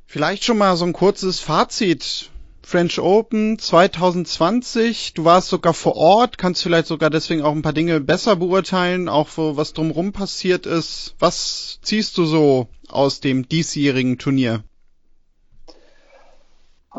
Vielleicht 0.05 0.45
schon 0.45 0.59
mal 0.59 0.77
so 0.77 0.85
ein 0.85 0.93
kurzes 0.93 1.41
Fazit 1.41 2.29
French 2.69 2.99
Open 2.99 3.61
2020. 3.61 5.15
Du 5.15 5.25
warst 5.25 5.51
sogar 5.51 5.73
vor 5.73 5.95
Ort, 5.95 6.37
kannst 6.37 6.65
vielleicht 6.65 6.89
sogar 6.89 7.11
deswegen 7.11 7.43
auch 7.43 7.53
ein 7.53 7.63
paar 7.63 7.73
Dinge 7.73 8.01
besser 8.01 8.35
beurteilen, 8.35 9.09
auch 9.09 9.29
wo, 9.37 9.57
was 9.57 9.73
drumherum 9.73 10.13
passiert 10.13 10.67
ist. 10.67 11.15
Was 11.21 11.79
ziehst 11.83 12.19
du 12.19 12.25
so 12.25 12.67
aus 12.89 13.21
dem 13.21 13.49
diesjährigen 13.49 14.19
Turnier? 14.19 14.65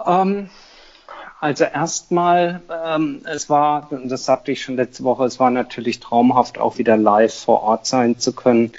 Ähm, 0.05 0.49
also 1.41 1.65
erstmal, 1.65 2.61
ähm, 2.85 3.23
es 3.25 3.49
war, 3.49 3.89
das 4.05 4.23
sagte 4.23 4.53
ich 4.53 4.61
schon 4.61 4.77
letzte 4.77 5.03
Woche, 5.03 5.25
es 5.25 5.37
war 5.37 5.51
natürlich 5.51 5.99
traumhaft, 5.99 6.59
auch 6.59 6.77
wieder 6.77 6.95
live 6.95 7.33
vor 7.33 7.63
Ort 7.63 7.85
sein 7.85 8.19
zu 8.19 8.31
können. 8.31 8.71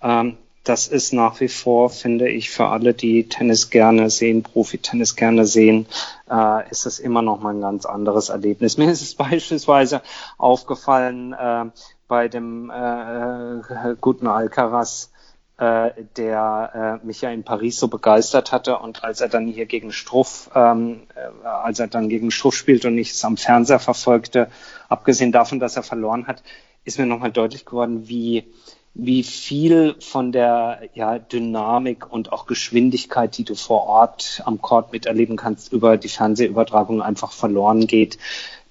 Ähm, 0.00 0.38
das 0.64 0.86
ist 0.86 1.12
nach 1.12 1.40
wie 1.40 1.48
vor, 1.48 1.90
finde 1.90 2.28
ich, 2.28 2.50
für 2.50 2.66
alle, 2.66 2.94
die 2.94 3.28
Tennis 3.28 3.70
gerne 3.70 4.10
sehen, 4.10 4.42
Profi-Tennis 4.42 5.16
gerne 5.16 5.44
sehen, 5.44 5.86
äh, 6.30 6.70
ist 6.70 6.86
es 6.86 7.00
immer 7.00 7.22
noch 7.22 7.40
mal 7.40 7.54
ein 7.54 7.60
ganz 7.60 7.84
anderes 7.84 8.28
Erlebnis. 8.28 8.78
Mir 8.78 8.90
ist 8.90 9.02
es 9.02 9.14
beispielsweise 9.14 10.02
aufgefallen 10.38 11.32
äh, 11.32 11.64
bei 12.06 12.28
dem 12.28 12.70
äh, 12.70 13.94
guten 14.00 14.26
Alcaraz, 14.26 15.10
äh, 15.58 15.90
der 16.16 17.00
äh, 17.02 17.06
mich 17.06 17.20
ja 17.22 17.30
in 17.30 17.42
Paris 17.42 17.78
so 17.78 17.88
begeistert 17.88 18.52
hatte 18.52 18.78
und 18.78 19.02
als 19.02 19.20
er 19.20 19.28
dann 19.28 19.48
hier 19.48 19.66
gegen 19.66 19.92
Struff, 19.92 20.50
ähm, 20.54 21.02
äh, 21.14 21.46
als 21.46 21.80
er 21.80 21.88
dann 21.88 22.08
gegen 22.08 22.30
Struff 22.30 22.54
spielt 22.54 22.84
und 22.84 22.96
ich 22.98 23.10
es 23.10 23.24
am 23.24 23.36
Fernseher 23.36 23.78
verfolgte, 23.78 24.48
abgesehen 24.88 25.32
davon, 25.32 25.58
dass 25.58 25.76
er 25.76 25.82
verloren 25.82 26.26
hat, 26.26 26.42
ist 26.84 26.98
mir 26.98 27.06
nochmal 27.06 27.32
deutlich 27.32 27.64
geworden, 27.64 28.08
wie 28.08 28.52
wie 28.94 29.22
viel 29.22 29.96
von 30.00 30.32
der 30.32 30.80
ja, 30.94 31.18
Dynamik 31.18 32.10
und 32.12 32.32
auch 32.32 32.46
Geschwindigkeit, 32.46 33.36
die 33.38 33.44
du 33.44 33.54
vor 33.54 33.86
Ort 33.86 34.42
am 34.44 34.60
Court 34.60 34.92
miterleben 34.92 35.36
kannst, 35.36 35.72
über 35.72 35.96
die 35.96 36.08
Fernsehübertragung 36.08 37.00
einfach 37.00 37.32
verloren 37.32 37.86
geht. 37.86 38.18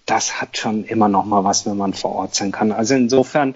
Das 0.05 0.39
hat 0.41 0.57
schon 0.57 0.83
immer 0.83 1.07
noch 1.07 1.25
mal 1.25 1.43
was, 1.43 1.65
wenn 1.65 1.77
man 1.77 1.93
vor 1.93 2.11
Ort 2.13 2.35
sein 2.35 2.51
kann. 2.51 2.71
Also 2.71 2.93
insofern 2.93 3.55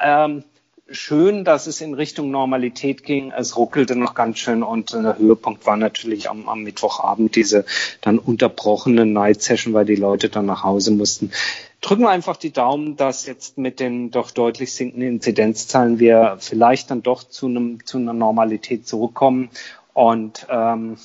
ähm, 0.00 0.44
schön, 0.88 1.44
dass 1.44 1.66
es 1.66 1.80
in 1.80 1.94
Richtung 1.94 2.30
Normalität 2.30 3.02
ging. 3.02 3.32
Es 3.32 3.56
ruckelte 3.56 3.96
noch 3.96 4.14
ganz 4.14 4.38
schön 4.38 4.62
und 4.62 4.92
der 4.92 5.18
Höhepunkt 5.18 5.66
war 5.66 5.76
natürlich 5.76 6.30
am, 6.30 6.48
am 6.48 6.62
Mittwochabend 6.62 7.34
diese 7.34 7.64
dann 8.00 8.18
unterbrochene 8.18 9.04
Night 9.04 9.42
Session, 9.42 9.74
weil 9.74 9.84
die 9.84 9.96
Leute 9.96 10.28
dann 10.28 10.46
nach 10.46 10.62
Hause 10.62 10.92
mussten. 10.92 11.32
Drücken 11.80 12.02
wir 12.02 12.10
einfach 12.10 12.36
die 12.36 12.52
Daumen, 12.52 12.96
dass 12.96 13.26
jetzt 13.26 13.58
mit 13.58 13.80
den 13.80 14.10
doch 14.10 14.30
deutlich 14.30 14.74
sinkenden 14.74 15.08
Inzidenzzahlen 15.08 15.98
wir 15.98 16.36
vielleicht 16.40 16.90
dann 16.90 17.02
doch 17.02 17.22
zu 17.22 17.46
einem 17.46 17.84
zu 17.84 17.98
einer 17.98 18.12
Normalität 18.12 18.86
zurückkommen 18.88 19.50
und 19.92 20.46
ähm, 20.50 20.96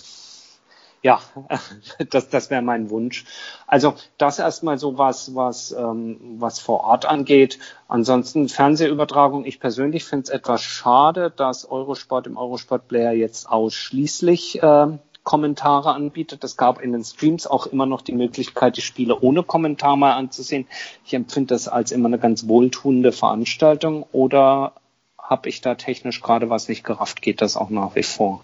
ja, 1.01 1.19
das, 2.09 2.29
das 2.29 2.49
wäre 2.49 2.61
mein 2.61 2.89
Wunsch. 2.89 3.25
Also 3.67 3.95
das 4.17 4.39
erstmal 4.39 4.77
so 4.77 4.97
was, 4.97 5.35
was, 5.35 5.71
ähm, 5.71 6.19
was 6.37 6.59
vor 6.59 6.81
Ort 6.81 7.05
angeht. 7.05 7.59
Ansonsten 7.87 8.49
Fernsehübertragung. 8.49 9.45
Ich 9.45 9.59
persönlich 9.59 10.05
finde 10.05 10.25
es 10.25 10.29
etwas 10.29 10.61
schade, 10.61 11.31
dass 11.31 11.69
Eurosport 11.69 12.27
im 12.27 12.37
Eurosport-Player 12.37 13.13
jetzt 13.13 13.49
ausschließlich 13.49 14.61
äh, 14.61 14.87
Kommentare 15.23 15.93
anbietet. 15.93 16.43
Es 16.43 16.57
gab 16.57 16.81
in 16.81 16.91
den 16.91 17.03
Streams 17.03 17.45
auch 17.47 17.67
immer 17.67 17.85
noch 17.85 18.01
die 18.01 18.13
Möglichkeit, 18.13 18.77
die 18.77 18.81
Spiele 18.81 19.19
ohne 19.19 19.43
Kommentar 19.43 19.95
mal 19.95 20.13
anzusehen. 20.13 20.67
Ich 21.05 21.13
empfinde 21.13 21.53
das 21.53 21.67
als 21.67 21.91
immer 21.91 22.07
eine 22.07 22.19
ganz 22.19 22.47
wohltuende 22.47 23.11
Veranstaltung. 23.11 24.05
Oder 24.11 24.73
habe 25.17 25.49
ich 25.49 25.61
da 25.61 25.75
technisch 25.75 26.21
gerade 26.21 26.49
was 26.49 26.67
nicht 26.67 26.83
gerafft? 26.83 27.21
Geht 27.21 27.41
das 27.41 27.55
auch 27.55 27.69
nach 27.69 27.95
wie 27.95 28.03
vor? 28.03 28.43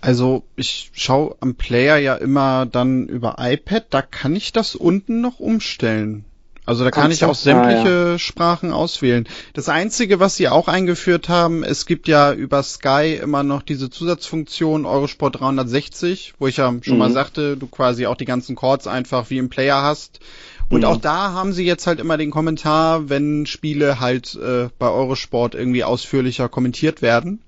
Also 0.00 0.42
ich 0.56 0.90
schaue 0.92 1.36
am 1.40 1.54
Player 1.54 1.96
ja 1.96 2.14
immer 2.14 2.66
dann 2.66 3.06
über 3.06 3.36
iPad, 3.38 3.86
da 3.90 4.02
kann 4.02 4.36
ich 4.36 4.52
das 4.52 4.76
unten 4.76 5.20
noch 5.20 5.40
umstellen. 5.40 6.24
Also 6.66 6.82
da 6.82 6.90
kann 6.90 7.12
ich 7.12 7.24
auch 7.24 7.36
sämtliche 7.36 7.88
ah, 7.88 8.10
ja. 8.12 8.18
Sprachen 8.18 8.72
auswählen. 8.72 9.28
Das 9.52 9.68
Einzige, 9.68 10.18
was 10.18 10.34
sie 10.34 10.48
auch 10.48 10.66
eingeführt 10.66 11.28
haben, 11.28 11.62
es 11.62 11.86
gibt 11.86 12.08
ja 12.08 12.32
über 12.32 12.62
Sky 12.64 13.18
immer 13.22 13.44
noch 13.44 13.62
diese 13.62 13.88
Zusatzfunktion 13.88 14.84
Eurosport 14.84 15.40
360, 15.40 16.34
wo 16.40 16.48
ich 16.48 16.56
ja 16.56 16.74
schon 16.82 16.94
mhm. 16.94 16.98
mal 16.98 17.12
sagte, 17.12 17.56
du 17.56 17.68
quasi 17.68 18.06
auch 18.06 18.16
die 18.16 18.24
ganzen 18.24 18.56
Chords 18.56 18.88
einfach 18.88 19.30
wie 19.30 19.38
im 19.38 19.48
Player 19.48 19.80
hast. 19.80 20.18
Und 20.68 20.80
mhm. 20.80 20.86
auch 20.86 20.96
da 20.96 21.32
haben 21.32 21.52
sie 21.52 21.64
jetzt 21.64 21.86
halt 21.86 22.00
immer 22.00 22.16
den 22.16 22.32
Kommentar, 22.32 23.08
wenn 23.08 23.46
Spiele 23.46 24.00
halt 24.00 24.34
äh, 24.34 24.68
bei 24.78 24.88
Eurosport 24.88 25.54
irgendwie 25.54 25.84
ausführlicher 25.84 26.48
kommentiert 26.48 27.00
werden. 27.00 27.40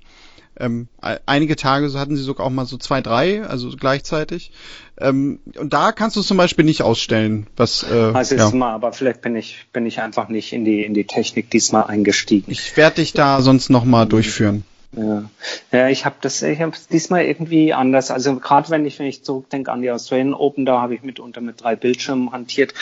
Ähm, 0.58 0.88
einige 1.26 1.56
Tage 1.56 1.88
so 1.88 1.98
hatten 1.98 2.16
sie 2.16 2.22
sogar 2.22 2.46
auch 2.46 2.50
mal 2.50 2.66
so 2.66 2.76
zwei, 2.76 3.00
drei, 3.00 3.42
also 3.42 3.70
gleichzeitig. 3.70 4.50
Ähm, 4.98 5.38
und 5.56 5.72
da 5.72 5.92
kannst 5.92 6.16
du 6.16 6.22
zum 6.22 6.36
Beispiel 6.36 6.64
nicht 6.64 6.82
ausstellen, 6.82 7.46
was. 7.56 7.84
Äh, 7.84 7.94
also 8.14 8.34
ja. 8.34 8.50
mal, 8.50 8.74
aber 8.74 8.92
vielleicht 8.92 9.22
bin 9.22 9.36
ich 9.36 9.66
bin 9.72 9.86
ich 9.86 10.00
einfach 10.00 10.28
nicht 10.28 10.52
in 10.52 10.64
die 10.64 10.82
in 10.82 10.94
die 10.94 11.04
Technik 11.04 11.50
diesmal 11.50 11.84
eingestiegen. 11.84 12.50
Ich 12.50 12.76
werde 12.76 12.96
dich 12.96 13.12
da 13.12 13.40
sonst 13.40 13.70
noch 13.70 13.84
mal 13.84 14.06
durchführen. 14.06 14.64
Ja, 14.92 15.24
ja 15.70 15.88
ich 15.88 16.04
habe 16.04 16.16
das, 16.20 16.42
ich 16.42 16.60
habe 16.60 16.72
diesmal 16.90 17.24
irgendwie 17.24 17.72
anders. 17.74 18.10
Also 18.10 18.36
gerade 18.36 18.70
wenn 18.70 18.86
ich 18.86 18.98
wenn 18.98 19.06
ich 19.06 19.24
zurückdenke 19.24 19.70
an 19.70 19.82
die 19.82 19.90
Australian 19.90 20.34
Open, 20.34 20.64
da 20.64 20.80
habe 20.80 20.94
ich 20.94 21.02
mitunter 21.02 21.40
mit 21.40 21.62
drei 21.62 21.76
Bildschirmen 21.76 22.32
hantiert. 22.32 22.74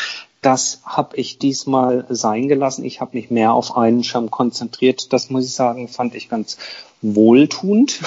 Das 0.43 0.83
habe 0.85 1.17
ich 1.17 1.39
diesmal 1.39 2.07
sein 2.09 2.47
gelassen. 2.47 2.85
Ich 2.85 3.01
habe 3.01 3.17
mich 3.17 3.31
mehr 3.31 3.53
auf 3.53 3.77
einen 3.77 4.05
Schirm 4.05 4.31
konzentriert. 4.31 5.13
Das 5.13 5.31
muss 5.31 5.47
ich 5.47 5.55
sagen, 5.55 5.89
fand 5.89 6.15
ich 6.15 6.29
ganz 6.29 6.59
wohltuend, 7.03 8.01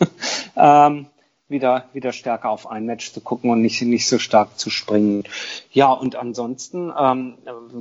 ähm, 0.56 1.06
wieder, 1.50 1.84
wieder 1.92 2.12
stärker 2.12 2.50
auf 2.50 2.70
ein 2.70 2.86
Match 2.86 3.12
zu 3.12 3.20
gucken 3.20 3.50
und 3.50 3.60
nicht, 3.60 3.82
nicht 3.82 4.06
so 4.08 4.18
stark 4.18 4.58
zu 4.58 4.70
springen. 4.70 5.24
Ja, 5.72 5.92
und 5.92 6.16
ansonsten, 6.16 6.92
ähm, 6.98 7.34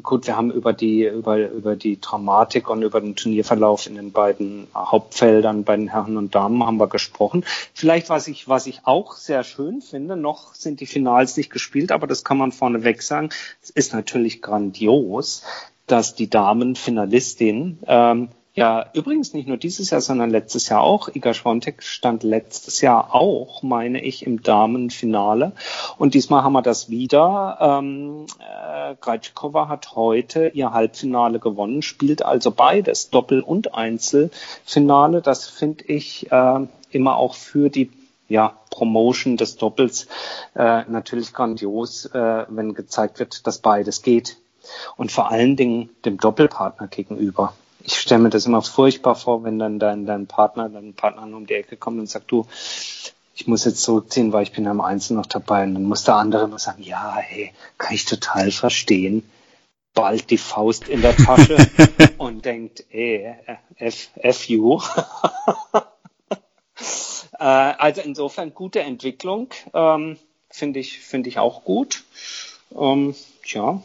gut, 0.04 0.28
wir 0.28 0.36
haben 0.36 0.52
über 0.52 0.74
die, 0.74 1.06
über, 1.06 1.38
über 1.38 1.76
die 1.76 2.02
Dramatik 2.02 2.70
und 2.70 2.82
über 2.82 3.00
den 3.00 3.16
Turnierverlauf 3.16 3.88
in 3.88 3.96
den 3.96 4.12
beiden 4.12 4.68
Hauptfeldern 4.76 5.64
bei 5.64 5.76
den 5.76 5.90
Herren 5.90 6.18
und 6.18 6.36
Damen 6.36 6.66
haben 6.66 6.78
wir 6.78 6.88
gesprochen. 6.88 7.46
Vielleicht, 7.74 8.10
was 8.10 8.28
ich, 8.28 8.48
was 8.50 8.68
ich 8.68 8.82
auch 8.84 9.14
sehr 9.14 9.44
schön 9.44 9.82
finde, 9.82 10.16
noch 10.16 10.56
sind 10.56 10.80
die 10.80 10.86
Finals 10.86 11.38
nicht 11.38 11.52
gespielt, 11.52 11.92
aber 11.92 12.08
das 12.08 12.24
kann 12.24 12.38
man 12.38 12.52
vorneweg 12.52 13.02
sagen. 13.02 13.30
Es 13.62 13.70
ist 13.70 13.94
natürlich 13.94 14.42
grandios, 14.42 15.44
dass 15.88 16.16
die 16.16 16.30
Damen-Finalistin 16.30 17.80
ähm, 17.88 18.30
ja, 18.60 18.88
übrigens 18.93 19.34
nicht 19.34 19.48
nur 19.48 19.56
dieses 19.56 19.89
Jahr, 19.89 20.02
sondern 20.02 20.30
letztes 20.30 20.67
Jahr 20.67 20.82
auch. 20.82 21.08
Iga 21.08 21.34
Schwontek 21.34 21.82
stand 21.82 22.24
letztes 22.24 22.82
Jahr 22.82 23.15
auch, 23.15 23.63
meine 23.63 24.04
ich, 24.04 24.26
im 24.26 24.43
Damenfinale. 24.43 25.54
Und 25.98 26.13
diesmal 26.13 26.43
haben 26.43 26.52
wir 26.52 26.62
das 26.62 26.89
wieder. 26.89 27.58
Ähm, 27.62 28.26
äh, 28.39 28.95
Krejcikova 29.00 29.69
hat 29.69 29.95
heute 29.95 30.50
ihr 30.50 30.74
Halbfinale 30.74 31.39
gewonnen, 31.39 31.82
spielt 31.82 32.22
also 32.22 32.52
beides, 32.52 33.10
Doppel- 33.10 33.43
und 33.43 33.76
Einzelfinale. 33.76 35.22
Das 35.22 35.48
finde 35.48 35.86
ich 35.86 36.30
äh, 36.30 36.67
immer 36.91 37.15
auch 37.15 37.36
für 37.36 37.69
die 37.69 37.89
ja, 38.28 38.58
Promotion 38.72 39.38
des 39.38 39.56
Doppels 39.56 40.08
äh, 40.54 40.84
natürlich 40.89 41.32
grandios, 41.32 42.08
äh, 42.08 42.45
wenn 42.50 42.74
gezeigt 42.74 43.19
wird, 43.19 43.48
dass 43.48 43.60
beides 43.60 44.02
geht. 44.02 44.36
Und 44.98 45.13
vor 45.13 45.32
allen 45.32 45.56
Dingen 45.56 45.89
dem 46.04 46.17
Doppelpartner 46.17 46.89
gegenüber 46.89 47.54
ich 47.82 48.00
stelle 48.00 48.22
mir 48.22 48.30
das 48.30 48.46
immer 48.46 48.62
furchtbar 48.62 49.15
vor, 49.15 49.44
wenn 49.44 49.60
dann 49.60 49.80
dein, 49.80 50.06
dein 50.06 50.28
Partner, 50.28 50.70
dein 50.70 50.94
Partner 50.94 51.24
um 51.24 51.46
die 51.46 51.54
Ecke 51.54 51.78
kommt 51.78 52.00
und 52.00 52.10
sagt, 52.10 52.32
du, 52.32 52.46
ich 53.36 53.48
muss 53.48 53.65
jetzt 53.65 53.82
zurückziehen, 53.82 54.34
weil 54.34 54.44
ich 54.44 54.52
bin 54.52 54.68
am 54.68 54.82
Einzel 54.82 55.15
noch 55.15 55.26
dabei. 55.26 55.63
Und 55.63 55.76
dann 55.76 55.84
muss 55.84 56.04
der 56.04 56.15
andere 56.15 56.44
immer 56.44 56.60
sagen, 56.60 56.84
ja, 56.84 57.15
hey, 57.18 57.54
kann 57.78 57.94
ich 57.94 58.06
total 58.06 58.52
verstehen. 58.52 59.30
Bald 59.94 60.30
die 60.30 60.38
Faust 60.38 60.88
in 60.88 61.02
der 61.02 61.15
Tasche 61.15 61.58
und 62.18 62.46
denkt, 62.46 62.86
ey, 62.92 63.36
F, 63.78 64.10
F 64.15 64.50
you. 64.50 64.82
Äh, 67.39 67.44
also 67.44 68.02
insofern 68.02 68.54
gute 68.54 68.82
Entwicklung, 68.82 69.50
ähm, 69.74 70.18
finde 70.50 70.80
ich, 70.80 71.00
finde 71.00 71.30
ich 71.30 71.39
auch 71.39 71.63
gut. 71.63 72.04
Ähm, 72.78 73.15
ja, 73.46 73.82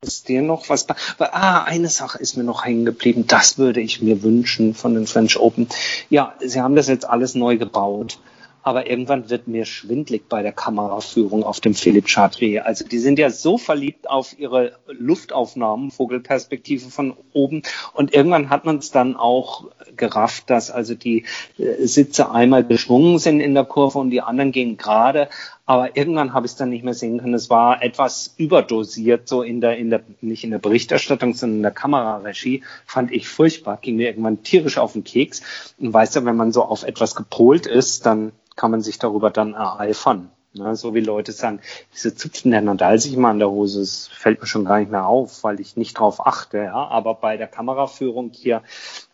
ist 0.00 0.28
dir 0.28 0.42
noch 0.42 0.68
was? 0.68 0.86
Ah, 1.18 1.64
eine 1.64 1.88
Sache 1.88 2.18
ist 2.18 2.36
mir 2.36 2.44
noch 2.44 2.64
hängen 2.64 2.84
geblieben. 2.84 3.24
Das 3.26 3.58
würde 3.58 3.80
ich 3.80 4.00
mir 4.00 4.22
wünschen 4.22 4.74
von 4.74 4.94
den 4.94 5.08
French 5.08 5.38
Open. 5.38 5.68
Ja, 6.08 6.34
sie 6.38 6.60
haben 6.60 6.76
das 6.76 6.86
jetzt 6.86 7.08
alles 7.08 7.34
neu 7.34 7.56
gebaut. 7.56 8.18
Aber 8.62 8.90
irgendwann 8.90 9.30
wird 9.30 9.48
mir 9.48 9.64
schwindlig 9.64 10.28
bei 10.28 10.42
der 10.42 10.52
Kameraführung 10.52 11.42
auf 11.42 11.60
dem 11.60 11.74
Philipp 11.74 12.08
Chartrier. 12.08 12.66
Also 12.66 12.86
die 12.86 12.98
sind 12.98 13.18
ja 13.18 13.30
so 13.30 13.56
verliebt 13.56 14.10
auf 14.10 14.38
ihre 14.38 14.78
Luftaufnahmen, 14.88 15.90
Vogelperspektive 15.90 16.90
von 16.90 17.16
oben. 17.32 17.62
Und 17.94 18.12
irgendwann 18.12 18.50
hat 18.50 18.66
man 18.66 18.78
es 18.78 18.90
dann 18.90 19.16
auch 19.16 19.64
gerafft, 19.96 20.50
dass 20.50 20.70
also 20.70 20.94
die 20.94 21.24
äh, 21.56 21.86
Sitze 21.86 22.30
einmal 22.30 22.62
geschwungen 22.62 23.18
sind 23.18 23.40
in 23.40 23.54
der 23.54 23.64
Kurve 23.64 23.98
und 23.98 24.10
die 24.10 24.20
anderen 24.20 24.52
gehen 24.52 24.76
gerade. 24.76 25.28
Aber 25.68 25.98
irgendwann 25.98 26.32
habe 26.32 26.46
ich 26.46 26.52
es 26.52 26.56
dann 26.56 26.70
nicht 26.70 26.82
mehr 26.82 26.94
sehen 26.94 27.18
können. 27.18 27.34
Es 27.34 27.50
war 27.50 27.82
etwas 27.82 28.32
überdosiert, 28.38 29.28
so 29.28 29.42
in 29.42 29.60
der, 29.60 29.76
in 29.76 29.90
der, 29.90 30.02
nicht 30.22 30.42
in 30.42 30.50
der 30.50 30.58
Berichterstattung, 30.58 31.34
sondern 31.34 31.58
in 31.58 31.62
der 31.62 31.72
Kameraregie. 31.72 32.64
Fand 32.86 33.12
ich 33.12 33.28
furchtbar. 33.28 33.76
Ging 33.76 33.96
mir 33.96 34.08
irgendwann 34.08 34.42
tierisch 34.42 34.78
auf 34.78 34.94
den 34.94 35.04
Keks. 35.04 35.42
Und 35.76 35.92
weißt 35.92 36.16
du, 36.16 36.24
wenn 36.24 36.36
man 36.36 36.52
so 36.52 36.64
auf 36.64 36.84
etwas 36.84 37.14
gepolt 37.14 37.66
ist, 37.66 38.06
dann 38.06 38.32
kann 38.56 38.70
man 38.70 38.80
sich 38.80 38.98
darüber 38.98 39.28
dann 39.28 39.52
ereifern. 39.52 40.30
Ne, 40.54 40.74
so 40.76 40.94
wie 40.94 41.00
Leute 41.00 41.32
sagen, 41.32 41.60
diese 41.94 42.14
Zupfen 42.14 42.50
der 42.50 42.62
Nadal 42.62 42.98
sich 42.98 43.12
immer 43.12 43.28
an 43.28 43.38
der 43.38 43.50
Hose, 43.50 43.80
das 43.80 44.08
fällt 44.08 44.40
mir 44.40 44.46
schon 44.46 44.64
gar 44.64 44.78
nicht 44.78 44.90
mehr 44.90 45.06
auf, 45.06 45.44
weil 45.44 45.60
ich 45.60 45.76
nicht 45.76 45.98
drauf 45.98 46.26
achte. 46.26 46.58
Ja? 46.58 46.88
Aber 46.88 47.14
bei 47.14 47.36
der 47.36 47.48
Kameraführung 47.48 48.30
hier 48.32 48.62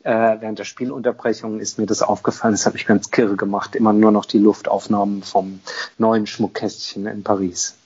äh, 0.04 0.12
während 0.12 0.60
der 0.60 0.64
Spielunterbrechung 0.64 1.58
ist 1.58 1.78
mir 1.78 1.86
das 1.86 2.02
aufgefallen. 2.02 2.54
Das 2.54 2.66
habe 2.66 2.76
ich 2.76 2.86
ganz 2.86 3.10
kirre 3.10 3.34
gemacht. 3.34 3.74
Immer 3.74 3.92
nur 3.92 4.12
noch 4.12 4.26
die 4.26 4.38
Luftaufnahmen 4.38 5.24
vom 5.24 5.58
neuen 5.98 6.28
Schmuckkästchen 6.28 7.06
in 7.06 7.24
Paris. 7.24 7.76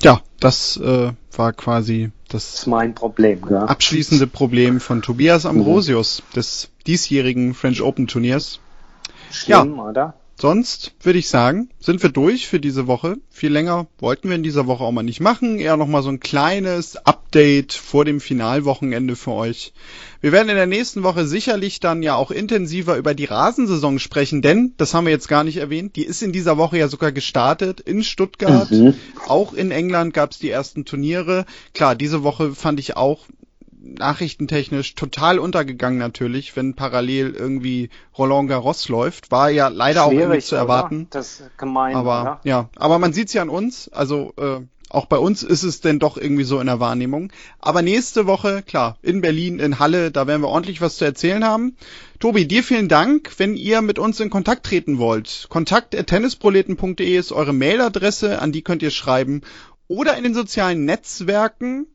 Ja, 0.00 0.22
das 0.38 0.76
äh, 0.76 1.12
war 1.36 1.52
quasi 1.52 2.12
das, 2.28 2.52
das 2.52 2.66
mein 2.66 2.94
Problem, 2.94 3.42
ja. 3.50 3.64
abschließende 3.64 4.26
Problem 4.26 4.80
von 4.80 5.02
Tobias 5.02 5.44
Ambrosius 5.44 6.22
mhm. 6.22 6.34
des 6.34 6.70
diesjährigen 6.86 7.52
French 7.52 7.82
Open 7.82 8.06
Turniers. 8.06 8.60
Schlimm, 9.30 9.76
ja. 9.76 9.82
oder? 9.82 10.14
Sonst 10.40 10.92
würde 11.02 11.18
ich 11.18 11.28
sagen, 11.28 11.68
sind 11.80 12.02
wir 12.02 12.08
durch 12.08 12.48
für 12.48 12.60
diese 12.60 12.86
Woche. 12.86 13.18
Viel 13.28 13.52
länger 13.52 13.88
wollten 13.98 14.30
wir 14.30 14.36
in 14.36 14.42
dieser 14.42 14.66
Woche 14.66 14.84
auch 14.84 14.90
mal 14.90 15.02
nicht 15.02 15.20
machen. 15.20 15.58
Eher 15.58 15.76
nochmal 15.76 16.02
so 16.02 16.08
ein 16.08 16.18
kleines 16.18 16.96
Update 16.96 17.74
vor 17.74 18.06
dem 18.06 18.20
Finalwochenende 18.20 19.16
für 19.16 19.32
euch. 19.32 19.74
Wir 20.22 20.32
werden 20.32 20.48
in 20.48 20.56
der 20.56 20.66
nächsten 20.66 21.02
Woche 21.02 21.26
sicherlich 21.26 21.78
dann 21.80 22.02
ja 22.02 22.14
auch 22.14 22.30
intensiver 22.30 22.96
über 22.96 23.12
die 23.12 23.26
Rasensaison 23.26 23.98
sprechen, 23.98 24.40
denn, 24.40 24.72
das 24.78 24.94
haben 24.94 25.04
wir 25.04 25.12
jetzt 25.12 25.28
gar 25.28 25.44
nicht 25.44 25.58
erwähnt, 25.58 25.96
die 25.96 26.04
ist 26.04 26.22
in 26.22 26.32
dieser 26.32 26.56
Woche 26.56 26.78
ja 26.78 26.88
sogar 26.88 27.12
gestartet 27.12 27.80
in 27.80 28.02
Stuttgart. 28.02 28.70
Mhm. 28.70 28.94
Auch 29.28 29.52
in 29.52 29.70
England 29.70 30.14
gab 30.14 30.30
es 30.30 30.38
die 30.38 30.50
ersten 30.50 30.86
Turniere. 30.86 31.44
Klar, 31.74 31.96
diese 31.96 32.22
Woche 32.22 32.54
fand 32.54 32.80
ich 32.80 32.96
auch 32.96 33.26
nachrichtentechnisch 33.82 34.94
total 34.94 35.38
untergegangen 35.38 35.98
natürlich, 35.98 36.54
wenn 36.56 36.74
parallel 36.74 37.30
irgendwie 37.30 37.90
Roland 38.16 38.48
Garros 38.48 38.88
läuft. 38.88 39.30
War 39.30 39.50
ja 39.50 39.68
leider 39.68 40.04
Schwierig, 40.04 40.16
auch 40.16 40.20
irgendwie 40.20 40.40
zu 40.40 40.56
erwarten. 40.56 41.06
Das 41.10 41.42
gemein, 41.56 41.96
aber 41.96 42.20
oder? 42.20 42.40
ja, 42.44 42.68
aber 42.76 42.98
man 42.98 43.12
sieht's 43.12 43.32
ja 43.32 43.42
an 43.42 43.48
uns. 43.48 43.88
Also 43.88 44.34
äh, 44.36 44.60
auch 44.90 45.06
bei 45.06 45.18
uns 45.18 45.44
ist 45.44 45.62
es 45.62 45.80
denn 45.80 46.00
doch 46.00 46.16
irgendwie 46.16 46.42
so 46.44 46.58
in 46.58 46.66
der 46.66 46.80
Wahrnehmung. 46.80 47.32
Aber 47.60 47.80
nächste 47.80 48.26
Woche, 48.26 48.62
klar, 48.62 48.98
in 49.02 49.20
Berlin, 49.20 49.60
in 49.60 49.78
Halle, 49.78 50.10
da 50.10 50.26
werden 50.26 50.42
wir 50.42 50.48
ordentlich 50.48 50.80
was 50.80 50.96
zu 50.96 51.04
erzählen 51.04 51.44
haben. 51.44 51.76
Tobi, 52.18 52.46
dir 52.46 52.64
vielen 52.64 52.88
Dank. 52.88 53.30
Wenn 53.38 53.56
ihr 53.56 53.82
mit 53.82 54.00
uns 54.00 54.18
in 54.18 54.30
Kontakt 54.30 54.66
treten 54.66 54.98
wollt, 54.98 55.46
kontakt.tennisproleten.de 55.48 57.16
ist 57.16 57.30
eure 57.30 57.52
Mailadresse, 57.52 58.42
an 58.42 58.50
die 58.50 58.62
könnt 58.62 58.82
ihr 58.82 58.90
schreiben. 58.90 59.42
Oder 59.86 60.16
in 60.16 60.24
den 60.24 60.34
sozialen 60.34 60.84
Netzwerken. 60.84 61.86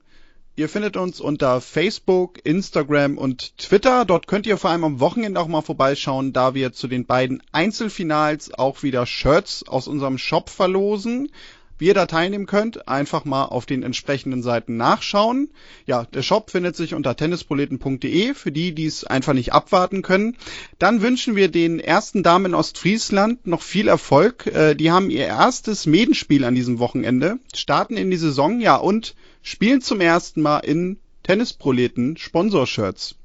Ihr 0.58 0.70
findet 0.70 0.96
uns 0.96 1.20
unter 1.20 1.60
Facebook, 1.60 2.40
Instagram 2.46 3.18
und 3.18 3.58
Twitter. 3.58 4.06
Dort 4.06 4.26
könnt 4.26 4.48
ihr 4.48 4.56
vor 4.56 4.70
allem 4.70 4.86
am 4.86 5.00
Wochenende 5.02 5.42
auch 5.42 5.50
mal 5.50 5.62
vorbeischauen, 5.62 6.32
da 6.32 6.54
wir 6.54 6.72
zu 6.72 6.88
den 6.88 7.06
beiden 7.06 7.44
Einzelfinals 7.52 8.54
auch 8.54 8.82
wieder 8.82 9.06
Shirts 9.06 9.68
aus 9.68 9.90
unserem 9.90 10.18
Shop 10.18 10.50
verlosen. 10.50 11.30
Wie 11.78 11.88
ihr 11.88 11.94
da 11.94 12.06
teilnehmen 12.06 12.46
könnt, 12.46 12.88
einfach 12.88 13.26
mal 13.26 13.44
auf 13.44 13.66
den 13.66 13.84
entsprechenden 13.84 14.42
Seiten 14.42 14.78
nachschauen. 14.78 15.50
Ja, 15.86 16.06
der 16.06 16.22
Shop 16.22 16.50
findet 16.50 16.78
sich 16.78 16.94
unter 16.94 17.18
tennisproleten.de 17.18 18.34
für 18.34 18.54
die, 18.54 18.74
die 18.74 18.86
es 18.86 19.04
einfach 19.04 19.34
nicht 19.34 19.52
abwarten 19.52 20.04
können. 20.04 20.38
Dann 20.80 21.02
wünschen 21.02 21.36
wir 21.36 21.50
den 21.50 21.82
ersten 21.82 22.24
Damen 22.24 22.46
in 22.46 22.54
Ostfriesland 22.54 23.46
noch 23.46 23.62
viel 23.62 23.90
Erfolg. 23.90 24.48
Äh, 24.48 24.76
die 24.76 24.90
haben 24.90 25.10
ihr 25.10 25.26
erstes 25.26 25.86
Medenspiel 25.86 26.46
an 26.46 26.56
diesem 26.56 26.80
Wochenende, 26.80 27.40
starten 27.54 27.98
in 27.98 28.10
die 28.10 28.16
Saison, 28.16 28.62
ja, 28.62 28.78
und 28.78 29.16
spielen 29.46 29.80
zum 29.80 30.02
ersten 30.02 30.42
Mal 30.42 30.60
in 30.60 30.98
Tennisproleten 31.24 32.18
Sponsorshirts. 32.18 33.16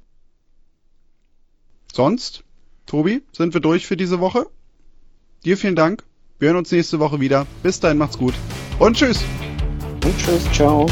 Sonst, 1.93 2.45
Tobi, 2.87 3.23
sind 3.33 3.55
wir 3.55 3.61
durch 3.61 3.87
für 3.87 3.97
diese 3.97 4.21
Woche? 4.21 4.47
Dir 5.45 5.57
vielen 5.57 5.77
Dank. 5.77 6.05
Wir 6.39 6.49
hören 6.49 6.59
uns 6.59 6.71
nächste 6.71 7.01
Woche 7.01 7.21
wieder. 7.21 7.47
Bis 7.63 7.81
dahin 7.81 7.99
macht's 7.99 8.19
gut 8.19 8.35
und 8.79 8.97
tschüss. 8.97 9.25
Und 10.05 10.17
tschüss, 10.19 10.45
ciao. 10.53 10.87